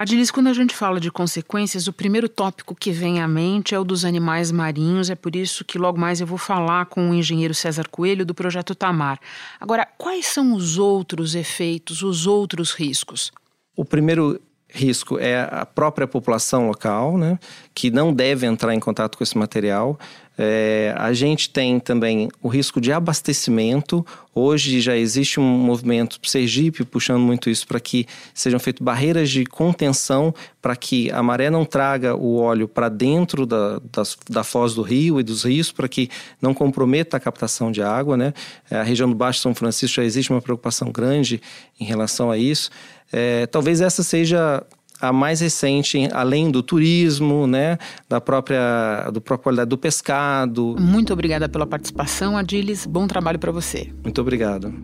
Adilis, 0.00 0.30
quando 0.30 0.46
a 0.46 0.52
gente 0.52 0.76
fala 0.76 1.00
de 1.00 1.10
consequências, 1.10 1.88
o 1.88 1.92
primeiro 1.92 2.28
tópico 2.28 2.72
que 2.72 2.92
vem 2.92 3.20
à 3.20 3.26
mente 3.26 3.74
é 3.74 3.78
o 3.80 3.82
dos 3.82 4.04
animais 4.04 4.52
marinhos. 4.52 5.10
É 5.10 5.16
por 5.16 5.34
isso 5.34 5.64
que 5.64 5.76
logo 5.76 5.98
mais 5.98 6.20
eu 6.20 6.26
vou 6.26 6.38
falar 6.38 6.86
com 6.86 7.10
o 7.10 7.14
engenheiro 7.14 7.52
César 7.52 7.88
Coelho 7.90 8.24
do 8.24 8.32
projeto 8.32 8.76
Tamar. 8.76 9.18
Agora, 9.58 9.84
quais 9.98 10.26
são 10.26 10.54
os 10.54 10.78
outros 10.78 11.34
efeitos, 11.34 12.00
os 12.04 12.28
outros 12.28 12.70
riscos? 12.70 13.32
O 13.74 13.84
primeiro 13.84 14.40
risco 14.70 15.18
é 15.18 15.48
a 15.50 15.64
própria 15.64 16.06
população 16.06 16.66
local, 16.66 17.16
né, 17.16 17.38
que 17.74 17.90
não 17.90 18.12
deve 18.12 18.46
entrar 18.46 18.74
em 18.74 18.80
contato 18.80 19.16
com 19.16 19.24
esse 19.24 19.36
material. 19.36 19.98
É, 20.40 20.94
a 20.96 21.12
gente 21.12 21.50
tem 21.50 21.80
também 21.80 22.28
o 22.40 22.46
risco 22.46 22.80
de 22.80 22.92
abastecimento. 22.92 24.06
Hoje 24.32 24.80
já 24.80 24.96
existe 24.96 25.40
um 25.40 25.42
movimento 25.42 26.20
Sergipe 26.22 26.84
puxando 26.84 27.18
muito 27.18 27.50
isso 27.50 27.66
para 27.66 27.80
que 27.80 28.06
sejam 28.32 28.60
feitas 28.60 28.84
barreiras 28.84 29.30
de 29.30 29.44
contenção 29.44 30.32
para 30.62 30.76
que 30.76 31.10
a 31.10 31.20
maré 31.24 31.50
não 31.50 31.64
traga 31.64 32.14
o 32.14 32.36
óleo 32.36 32.68
para 32.68 32.88
dentro 32.88 33.44
da, 33.44 33.80
da, 33.90 34.02
da, 34.30 34.44
foz 34.44 34.74
do 34.74 34.82
rio 34.82 35.18
e 35.18 35.24
dos 35.24 35.42
rios, 35.42 35.72
para 35.72 35.88
que 35.88 36.08
não 36.40 36.54
comprometa 36.54 37.16
a 37.16 37.20
captação 37.20 37.72
de 37.72 37.82
água. 37.82 38.16
Né? 38.16 38.32
A 38.70 38.82
região 38.84 39.08
do 39.08 39.16
Baixo 39.16 39.40
São 39.40 39.54
Francisco 39.54 39.96
já 39.96 40.04
existe 40.04 40.30
uma 40.30 40.42
preocupação 40.42 40.92
grande 40.92 41.40
em 41.80 41.84
relação 41.84 42.30
a 42.30 42.38
isso. 42.38 42.70
É, 43.12 43.46
talvez 43.46 43.80
essa 43.80 44.02
seja 44.02 44.64
a 45.00 45.12
mais 45.12 45.40
recente, 45.40 46.08
além 46.12 46.50
do 46.50 46.62
turismo, 46.62 47.46
né, 47.46 47.78
da 48.08 48.20
própria, 48.20 49.10
do 49.12 49.20
própria 49.20 49.44
qualidade 49.44 49.68
do 49.68 49.78
pescado. 49.78 50.76
Muito 50.78 51.12
obrigada 51.12 51.48
pela 51.48 51.66
participação, 51.66 52.36
Adilis. 52.36 52.84
Bom 52.84 53.06
trabalho 53.06 53.38
para 53.38 53.52
você. 53.52 53.92
Muito 54.02 54.20
obrigado. 54.20 54.74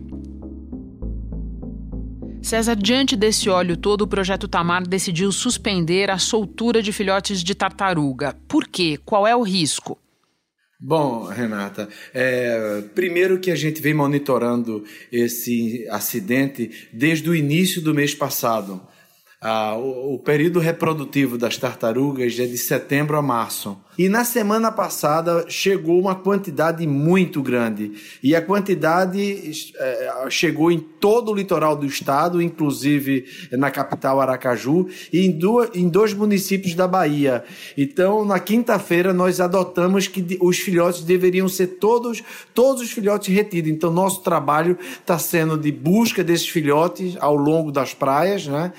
César, 2.41 2.75
diante 2.75 3.15
desse 3.15 3.49
óleo 3.49 3.75
todo, 3.75 4.03
o 4.03 4.07
projeto 4.07 4.47
Tamar 4.47 4.87
decidiu 4.87 5.31
suspender 5.31 6.11
a 6.11 6.19
soltura 6.19 6.81
de 6.81 6.93
filhotes 6.93 7.43
de 7.43 7.55
tartaruga. 7.55 8.35
Por 8.47 8.67
quê? 8.67 8.99
Qual 9.03 9.25
é 9.25 9.35
o 9.35 9.41
risco? 9.41 9.97
Bom, 10.79 11.23
Renata, 11.23 11.87
é, 12.13 12.83
primeiro 12.93 13.39
que 13.39 13.49
a 13.49 13.55
gente 13.55 13.81
vem 13.81 13.93
monitorando 13.93 14.83
esse 15.09 15.87
acidente 15.89 16.89
desde 16.91 17.29
o 17.29 17.35
início 17.35 17.81
do 17.81 17.93
mês 17.93 18.13
passado. 18.13 18.81
Ah, 19.39 19.75
o, 19.77 20.15
o, 20.15 20.19
período 20.19 20.59
reprodutivo 20.59 21.37
das 21.37 21.57
tartarugas 21.57 22.37
é 22.39 22.45
de 22.45 22.57
setembro 22.57 23.17
a 23.17 23.21
março. 23.21 23.79
E 23.97 24.09
na 24.09 24.25
semana 24.25 24.71
passada 24.71 25.45
chegou 25.47 25.99
uma 25.99 26.15
quantidade 26.15 26.85
muito 26.85 27.41
grande. 27.41 27.93
E 28.21 28.35
a 28.35 28.41
quantidade 28.41 29.51
é, 29.77 30.25
chegou 30.29 30.71
em 30.71 30.79
todo 30.79 31.31
o 31.31 31.35
litoral 31.35 31.75
do 31.75 31.85
estado, 31.85 32.41
inclusive 32.41 33.25
na 33.51 33.71
capital 33.71 34.19
Aracaju, 34.19 34.87
e 35.13 35.25
em, 35.25 35.39
em 35.73 35.87
dois 35.87 36.13
municípios 36.13 36.75
da 36.75 36.87
Bahia. 36.87 37.43
Então, 37.77 38.25
na 38.25 38.39
quinta-feira, 38.39 39.13
nós 39.13 39.39
adotamos 39.39 40.07
que 40.07 40.37
os 40.41 40.57
filhotes 40.57 41.03
deveriam 41.03 41.47
ser 41.47 41.67
todos, 41.67 42.23
todos 42.53 42.81
os 42.81 42.91
filhotes 42.91 43.33
retidos. 43.33 43.71
Então, 43.71 43.91
nosso 43.91 44.21
trabalho 44.21 44.77
está 44.99 45.17
sendo 45.17 45.57
de 45.57 45.71
busca 45.71 46.23
desses 46.23 46.49
filhotes 46.49 47.15
ao 47.19 47.35
longo 47.35 47.71
das 47.71 47.93
praias, 47.93 48.47
né? 48.47 48.73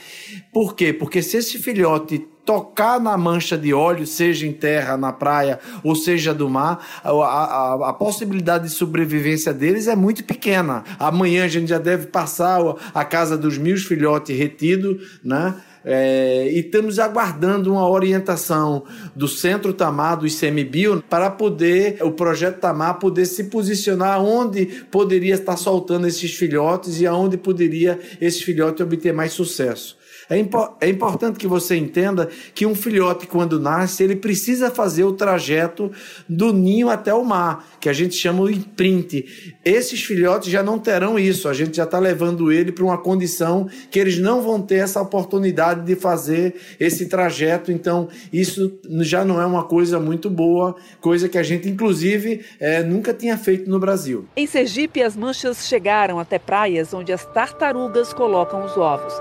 Por 0.53 0.75
quê? 0.75 0.93
Porque 0.93 1.23
se 1.23 1.39
esse 1.39 1.59
filhote 1.59 2.27
tocar 2.47 3.01
na 3.01 3.19
mancha 3.19 3.59
de 3.59 3.75
óleo, 3.75 4.07
seja 4.07 4.47
em 4.47 4.53
terra, 4.53 4.97
na 4.97 5.13
praia, 5.13 5.59
ou 5.83 5.97
seja 5.97 6.33
do 6.33 6.49
mar, 6.49 6.87
a, 7.03 7.11
a, 7.11 7.91
a, 7.91 7.93
possibilidade 7.93 8.65
de 8.65 8.71
sobrevivência 8.71 9.53
deles 9.53 9.89
é 9.89 9.97
muito 9.97 10.23
pequena. 10.23 10.85
Amanhã 10.97 11.45
a 11.45 11.49
gente 11.49 11.69
já 11.69 11.79
deve 11.79 12.07
passar 12.07 12.61
a 12.95 13.05
casa 13.05 13.37
dos 13.37 13.59
mil 13.59 13.77
filhotes 13.77 14.39
retidos, 14.39 15.19
né? 15.25 15.57
É, 15.89 16.51
e 16.51 16.59
estamos 16.59 16.99
aguardando 16.99 17.73
uma 17.73 17.89
orientação 17.89 18.83
do 19.15 19.29
Centro 19.29 19.73
Tamar, 19.73 20.19
do 20.19 20.27
ICMBio, 20.27 21.01
para 21.09 21.31
poder, 21.31 21.99
o 22.03 22.11
projeto 22.11 22.59
Tamar, 22.59 22.99
poder 22.99 23.25
se 23.25 23.45
posicionar 23.45 24.21
onde 24.21 24.67
poderia 24.91 25.35
estar 25.35 25.57
soltando 25.57 26.09
esses 26.09 26.35
filhotes 26.35 27.01
e 27.01 27.07
aonde 27.07 27.37
poderia 27.37 28.01
esse 28.21 28.43
filhote 28.43 28.83
obter 28.83 29.15
mais 29.15 29.33
sucesso. 29.33 29.97
É, 30.29 30.37
impo 30.37 30.77
é 30.81 30.89
importante 30.89 31.39
que 31.39 31.47
você 31.47 31.77
entenda 31.77 32.29
que 32.53 32.67
um 32.67 32.75
filhote, 32.75 33.27
quando 33.27 33.61
nasce, 33.61 34.03
ele 34.03 34.17
precisa 34.17 34.71
fazer 34.71 35.05
o 35.05 35.13
trajeto 35.13 35.91
do 36.29 36.53
ninho 36.53 36.89
até 36.89 37.15
o 37.15 37.25
mar, 37.25 37.65
que 37.81 37.89
a 37.89 37.93
gente 37.93 38.17
chama 38.17 38.43
o 38.43 38.51
imprint. 38.51 39.57
Esses 39.65 40.03
filhotes 40.03 40.51
já 40.51 40.63
não 40.63 40.79
terão 40.79 41.19
isso, 41.19 41.49
a 41.49 41.55
gente 41.55 41.77
já 41.77 41.85
está 41.85 41.99
levando 41.99 42.51
ele 42.51 42.73
para 42.73 42.85
uma 42.85 42.99
condição 42.99 43.69
que 43.91 44.01
eles 44.01 44.19
não 44.19 44.43
vão 44.43 44.61
ter 44.61 44.77
essa 44.77 45.01
oportunidade 45.01 45.76
de 45.83 45.97
fazer 45.97 46.55
esse 46.79 47.07
trajeto, 47.07 47.71
então 47.71 48.09
isso 48.33 48.79
já 49.01 49.25
não 49.25 49.41
é 49.41 49.47
uma 49.47 49.65
coisa 49.65 49.99
muito 50.01 50.29
boa, 50.31 50.77
coisa 51.01 51.29
que 51.29 51.39
a 51.39 51.43
gente, 51.43 51.69
inclusive, 51.69 52.45
é, 52.61 52.83
nunca 52.83 53.13
tinha 53.13 53.37
feito 53.37 53.69
no 53.69 53.79
Brasil. 53.79 54.27
Em 54.37 54.47
Sergipe, 54.47 55.03
as 55.03 55.17
manchas 55.17 55.67
chegaram 55.67 56.19
até 56.19 56.39
praias 56.39 56.93
onde 56.93 57.13
as 57.13 57.25
tartarugas 57.25 58.13
colocam 58.13 58.65
os 58.65 58.77
ovos. 58.77 59.15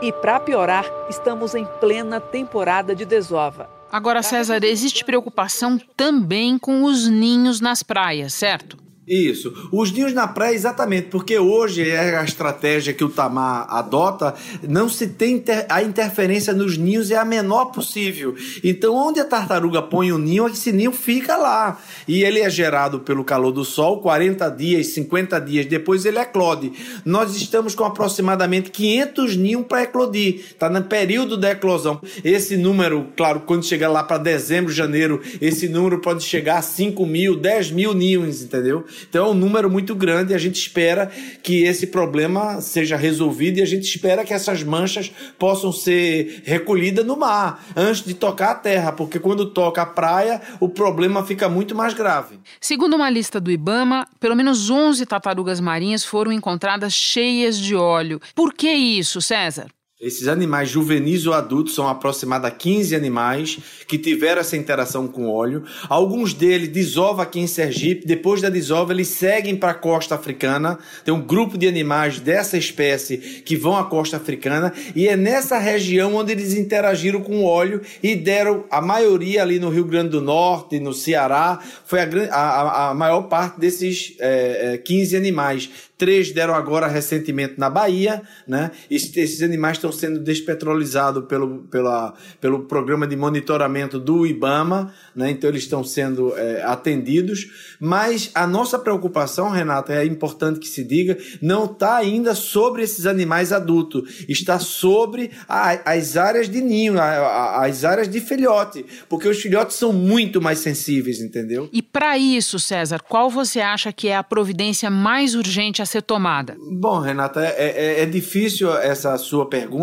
E 0.00 0.12
para 0.12 0.38
piorar, 0.38 0.86
estamos 1.10 1.54
em 1.54 1.66
plena 1.80 2.20
temporada 2.20 2.94
de 2.94 3.04
desova. 3.04 3.68
Agora, 3.90 4.22
César, 4.22 4.62
existe 4.62 5.04
preocupação 5.04 5.78
também 5.96 6.58
com 6.58 6.84
os 6.84 7.08
ninhos 7.08 7.60
nas 7.60 7.82
praias, 7.82 8.34
certo? 8.34 8.76
Isso. 9.08 9.68
Os 9.72 9.90
ninhos 9.90 10.12
na 10.12 10.28
praia, 10.28 10.54
exatamente, 10.54 11.08
porque 11.08 11.38
hoje 11.38 11.88
é 11.88 12.18
a 12.18 12.24
estratégia 12.24 12.92
que 12.92 13.02
o 13.02 13.08
Tamar 13.08 13.66
adota, 13.70 14.34
não 14.68 14.86
se 14.86 15.08
tem 15.08 15.36
inter... 15.36 15.64
a 15.70 15.82
interferência 15.82 16.52
nos 16.52 16.76
ninhos 16.76 17.10
é 17.10 17.16
a 17.16 17.24
menor 17.24 17.66
possível. 17.66 18.34
Então, 18.62 18.94
onde 18.94 19.18
a 19.18 19.24
tartaruga 19.24 19.80
põe 19.80 20.12
o 20.12 20.18
ninho, 20.18 20.46
esse 20.46 20.72
ninho 20.72 20.92
fica 20.92 21.36
lá. 21.36 21.80
E 22.06 22.22
ele 22.22 22.40
é 22.40 22.50
gerado 22.50 23.00
pelo 23.00 23.24
calor 23.24 23.50
do 23.50 23.64
sol, 23.64 24.00
40 24.02 24.50
dias, 24.50 24.88
50 24.88 25.40
dias 25.40 25.64
depois 25.64 26.04
ele 26.04 26.18
eclode. 26.18 26.72
Nós 27.02 27.34
estamos 27.34 27.74
com 27.74 27.84
aproximadamente 27.84 28.70
500 28.70 29.36
ninhos 29.36 29.66
para 29.66 29.84
eclodir. 29.84 30.40
Está 30.50 30.68
no 30.68 30.82
período 30.82 31.38
da 31.38 31.50
eclosão. 31.52 31.98
Esse 32.22 32.58
número, 32.58 33.06
claro, 33.16 33.40
quando 33.40 33.64
chegar 33.64 33.88
lá 33.88 34.02
para 34.04 34.18
dezembro, 34.18 34.70
janeiro, 34.70 35.22
esse 35.40 35.66
número 35.66 36.00
pode 36.00 36.22
chegar 36.24 36.58
a 36.58 36.62
5 36.62 37.06
mil, 37.06 37.36
10 37.36 37.70
mil 37.70 37.94
ninhos, 37.94 38.42
entendeu? 38.42 38.84
Então 39.08 39.26
é 39.26 39.30
um 39.30 39.34
número 39.34 39.70
muito 39.70 39.94
grande 39.94 40.32
e 40.32 40.34
a 40.34 40.38
gente 40.38 40.56
espera 40.56 41.10
que 41.42 41.64
esse 41.64 41.86
problema 41.86 42.60
seja 42.60 42.96
resolvido 42.96 43.58
e 43.58 43.62
a 43.62 43.66
gente 43.66 43.84
espera 43.84 44.24
que 44.24 44.34
essas 44.34 44.62
manchas 44.62 45.10
possam 45.38 45.72
ser 45.72 46.42
recolhidas 46.44 47.04
no 47.04 47.16
mar 47.16 47.64
antes 47.76 48.04
de 48.04 48.14
tocar 48.14 48.50
a 48.50 48.54
terra, 48.54 48.92
porque 48.92 49.18
quando 49.18 49.46
toca 49.46 49.82
a 49.82 49.86
praia, 49.86 50.40
o 50.60 50.68
problema 50.68 51.24
fica 51.24 51.48
muito 51.48 51.74
mais 51.74 51.94
grave. 51.94 52.38
Segundo 52.60 52.96
uma 52.96 53.10
lista 53.10 53.40
do 53.40 53.50
Ibama, 53.50 54.06
pelo 54.20 54.36
menos 54.36 54.70
11 54.70 55.04
tartarugas 55.06 55.60
marinhas 55.60 56.04
foram 56.04 56.32
encontradas 56.32 56.92
cheias 56.92 57.58
de 57.58 57.74
óleo. 57.74 58.20
Por 58.34 58.52
que 58.52 58.70
isso, 58.70 59.20
César? 59.20 59.68
Esses 60.00 60.28
animais 60.28 60.68
juvenis 60.68 61.26
ou 61.26 61.34
adultos 61.34 61.74
são 61.74 61.88
aproximadamente 61.88 62.58
15 62.58 62.94
animais 62.94 63.58
que 63.88 63.98
tiveram 63.98 64.40
essa 64.40 64.56
interação 64.56 65.08
com 65.08 65.28
óleo. 65.28 65.64
Alguns 65.88 66.32
deles 66.32 66.68
desovam 66.68 67.20
aqui 67.20 67.40
em 67.40 67.48
Sergipe. 67.48 68.06
Depois 68.06 68.40
da 68.40 68.48
desova, 68.48 68.92
eles 68.92 69.08
seguem 69.08 69.56
para 69.56 69.72
a 69.72 69.74
costa 69.74 70.14
africana. 70.14 70.78
Tem 71.04 71.12
um 71.12 71.20
grupo 71.20 71.58
de 71.58 71.66
animais 71.66 72.20
dessa 72.20 72.56
espécie 72.56 73.18
que 73.44 73.56
vão 73.56 73.76
à 73.76 73.86
costa 73.86 74.16
africana. 74.16 74.72
E 74.94 75.08
é 75.08 75.16
nessa 75.16 75.58
região 75.58 76.14
onde 76.14 76.30
eles 76.30 76.54
interagiram 76.54 77.20
com 77.20 77.40
o 77.40 77.44
óleo 77.44 77.80
e 78.00 78.14
deram 78.14 78.66
a 78.70 78.80
maioria 78.80 79.42
ali 79.42 79.58
no 79.58 79.68
Rio 79.68 79.84
Grande 79.84 80.10
do 80.10 80.20
Norte, 80.20 80.78
no 80.78 80.94
Ceará. 80.94 81.58
Foi 81.84 81.98
a, 81.98 82.04
a, 82.30 82.90
a 82.90 82.94
maior 82.94 83.22
parte 83.22 83.58
desses 83.58 84.14
é, 84.20 84.74
é, 84.74 84.78
15 84.78 85.16
animais. 85.16 85.68
Três 85.98 86.30
deram 86.30 86.54
agora 86.54 86.86
recentemente 86.86 87.54
na 87.58 87.68
Bahia, 87.68 88.22
né? 88.46 88.70
Esses 88.88 89.42
animais 89.42 89.78
estão 89.78 89.87
sendo 89.92 90.18
despetrolizados 90.20 91.24
pelo, 91.26 91.60
pela, 91.64 92.14
pelo 92.40 92.60
programa 92.60 93.06
de 93.06 93.16
monitoramento 93.16 93.98
do 93.98 94.26
IBAMA, 94.26 94.92
né? 95.14 95.30
Então 95.30 95.50
eles 95.50 95.62
estão 95.62 95.82
sendo 95.84 96.36
é, 96.36 96.62
atendidos. 96.62 97.76
Mas 97.80 98.30
a 98.34 98.46
nossa 98.46 98.78
preocupação, 98.78 99.50
Renata, 99.50 99.92
é 99.92 100.04
importante 100.04 100.60
que 100.60 100.68
se 100.68 100.84
diga, 100.84 101.16
não 101.40 101.64
está 101.64 101.96
ainda 101.96 102.34
sobre 102.34 102.82
esses 102.82 103.06
animais 103.06 103.52
adultos, 103.52 104.24
está 104.28 104.58
sobre 104.58 105.30
a, 105.48 105.92
as 105.92 106.16
áreas 106.16 106.48
de 106.48 106.60
ninho, 106.60 106.98
a, 106.98 107.04
a, 107.04 107.66
as 107.66 107.84
áreas 107.84 108.08
de 108.08 108.20
filhote, 108.20 108.84
porque 109.08 109.28
os 109.28 109.40
filhotes 109.40 109.76
são 109.76 109.92
muito 109.92 110.40
mais 110.40 110.58
sensíveis, 110.58 111.20
entendeu? 111.20 111.68
E 111.72 111.82
para 111.82 112.18
isso, 112.18 112.58
César, 112.58 113.00
qual 113.08 113.30
você 113.30 113.60
acha 113.60 113.92
que 113.92 114.08
é 114.08 114.16
a 114.16 114.22
providência 114.22 114.90
mais 114.90 115.34
urgente 115.34 115.82
a 115.82 115.86
ser 115.86 116.02
tomada? 116.02 116.56
Bom, 116.70 117.00
Renata, 117.00 117.44
é, 117.44 117.98
é, 117.98 118.02
é 118.02 118.06
difícil 118.06 118.72
essa 118.76 119.16
sua 119.18 119.48
pergunta, 119.48 119.77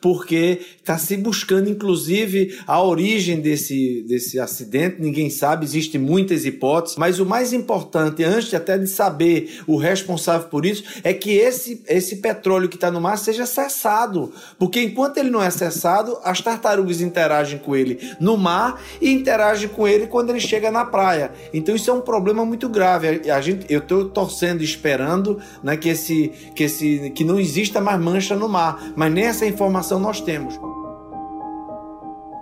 porque 0.00 0.60
está 0.78 0.98
se 0.98 1.16
buscando, 1.16 1.70
inclusive, 1.70 2.58
a 2.66 2.82
origem 2.82 3.40
desse, 3.40 4.04
desse 4.06 4.38
acidente. 4.38 4.96
Ninguém 5.00 5.30
sabe, 5.30 5.64
existem 5.64 6.00
muitas 6.00 6.44
hipóteses, 6.44 6.96
mas 6.96 7.18
o 7.18 7.26
mais 7.26 7.52
importante, 7.52 8.22
antes 8.22 8.52
até 8.54 8.78
de 8.78 8.86
saber 8.86 9.60
o 9.66 9.76
responsável 9.76 10.48
por 10.48 10.64
isso, 10.64 10.84
é 11.02 11.12
que 11.12 11.32
esse, 11.32 11.82
esse 11.88 12.16
petróleo 12.16 12.68
que 12.68 12.76
está 12.76 12.90
no 12.90 13.00
mar 13.00 13.16
seja 13.16 13.46
cessado. 13.46 14.32
Porque 14.58 14.80
enquanto 14.80 15.18
ele 15.18 15.30
não 15.30 15.42
é 15.42 15.50
cessado, 15.50 16.18
as 16.22 16.40
tartarugas 16.40 17.00
interagem 17.00 17.58
com 17.58 17.74
ele 17.74 17.98
no 18.20 18.36
mar 18.36 18.80
e 19.00 19.10
interagem 19.10 19.68
com 19.68 19.86
ele 19.86 20.06
quando 20.06 20.30
ele 20.30 20.40
chega 20.40 20.70
na 20.70 20.84
praia. 20.84 21.32
Então 21.52 21.74
isso 21.74 21.90
é 21.90 21.92
um 21.92 22.00
problema 22.00 22.44
muito 22.44 22.68
grave. 22.68 23.30
A 23.30 23.40
gente, 23.40 23.66
eu 23.68 23.80
estou 23.80 24.08
torcendo, 24.08 24.62
esperando 24.62 25.40
né, 25.62 25.76
que, 25.76 25.88
esse, 25.88 26.32
que, 26.54 26.64
esse, 26.64 27.10
que 27.10 27.24
não 27.24 27.38
exista 27.38 27.80
mais 27.80 28.00
mancha 28.00 28.36
no 28.36 28.48
mar, 28.48 28.92
mas 28.96 29.12
nem 29.24 29.30
essa 29.30 29.46
informação 29.46 29.98
nós 29.98 30.20
temos. 30.20 30.58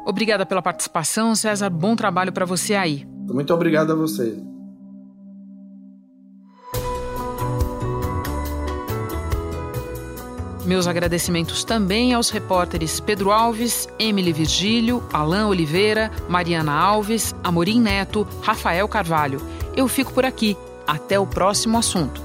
Obrigada 0.04 0.44
pela 0.44 0.60
participação, 0.60 1.34
César. 1.36 1.70
Bom 1.70 1.94
trabalho 1.94 2.32
para 2.32 2.44
você 2.44 2.74
aí. 2.74 3.06
Muito 3.28 3.54
obrigado 3.54 3.92
a 3.92 3.94
você. 3.94 4.36
Meus 10.64 10.86
agradecimentos 10.86 11.64
também 11.64 12.14
aos 12.14 12.30
repórteres 12.30 13.00
Pedro 13.00 13.32
Alves, 13.32 13.88
Emily 13.98 14.32
Virgílio, 14.32 15.02
Alain 15.12 15.44
Oliveira, 15.44 16.10
Mariana 16.28 16.72
Alves, 16.72 17.34
Amorim 17.42 17.80
Neto, 17.80 18.26
Rafael 18.42 18.88
Carvalho. 18.88 19.40
Eu 19.76 19.86
fico 19.88 20.12
por 20.12 20.24
aqui. 20.24 20.56
Até 20.86 21.18
o 21.18 21.26
próximo 21.26 21.78
assunto. 21.78 22.21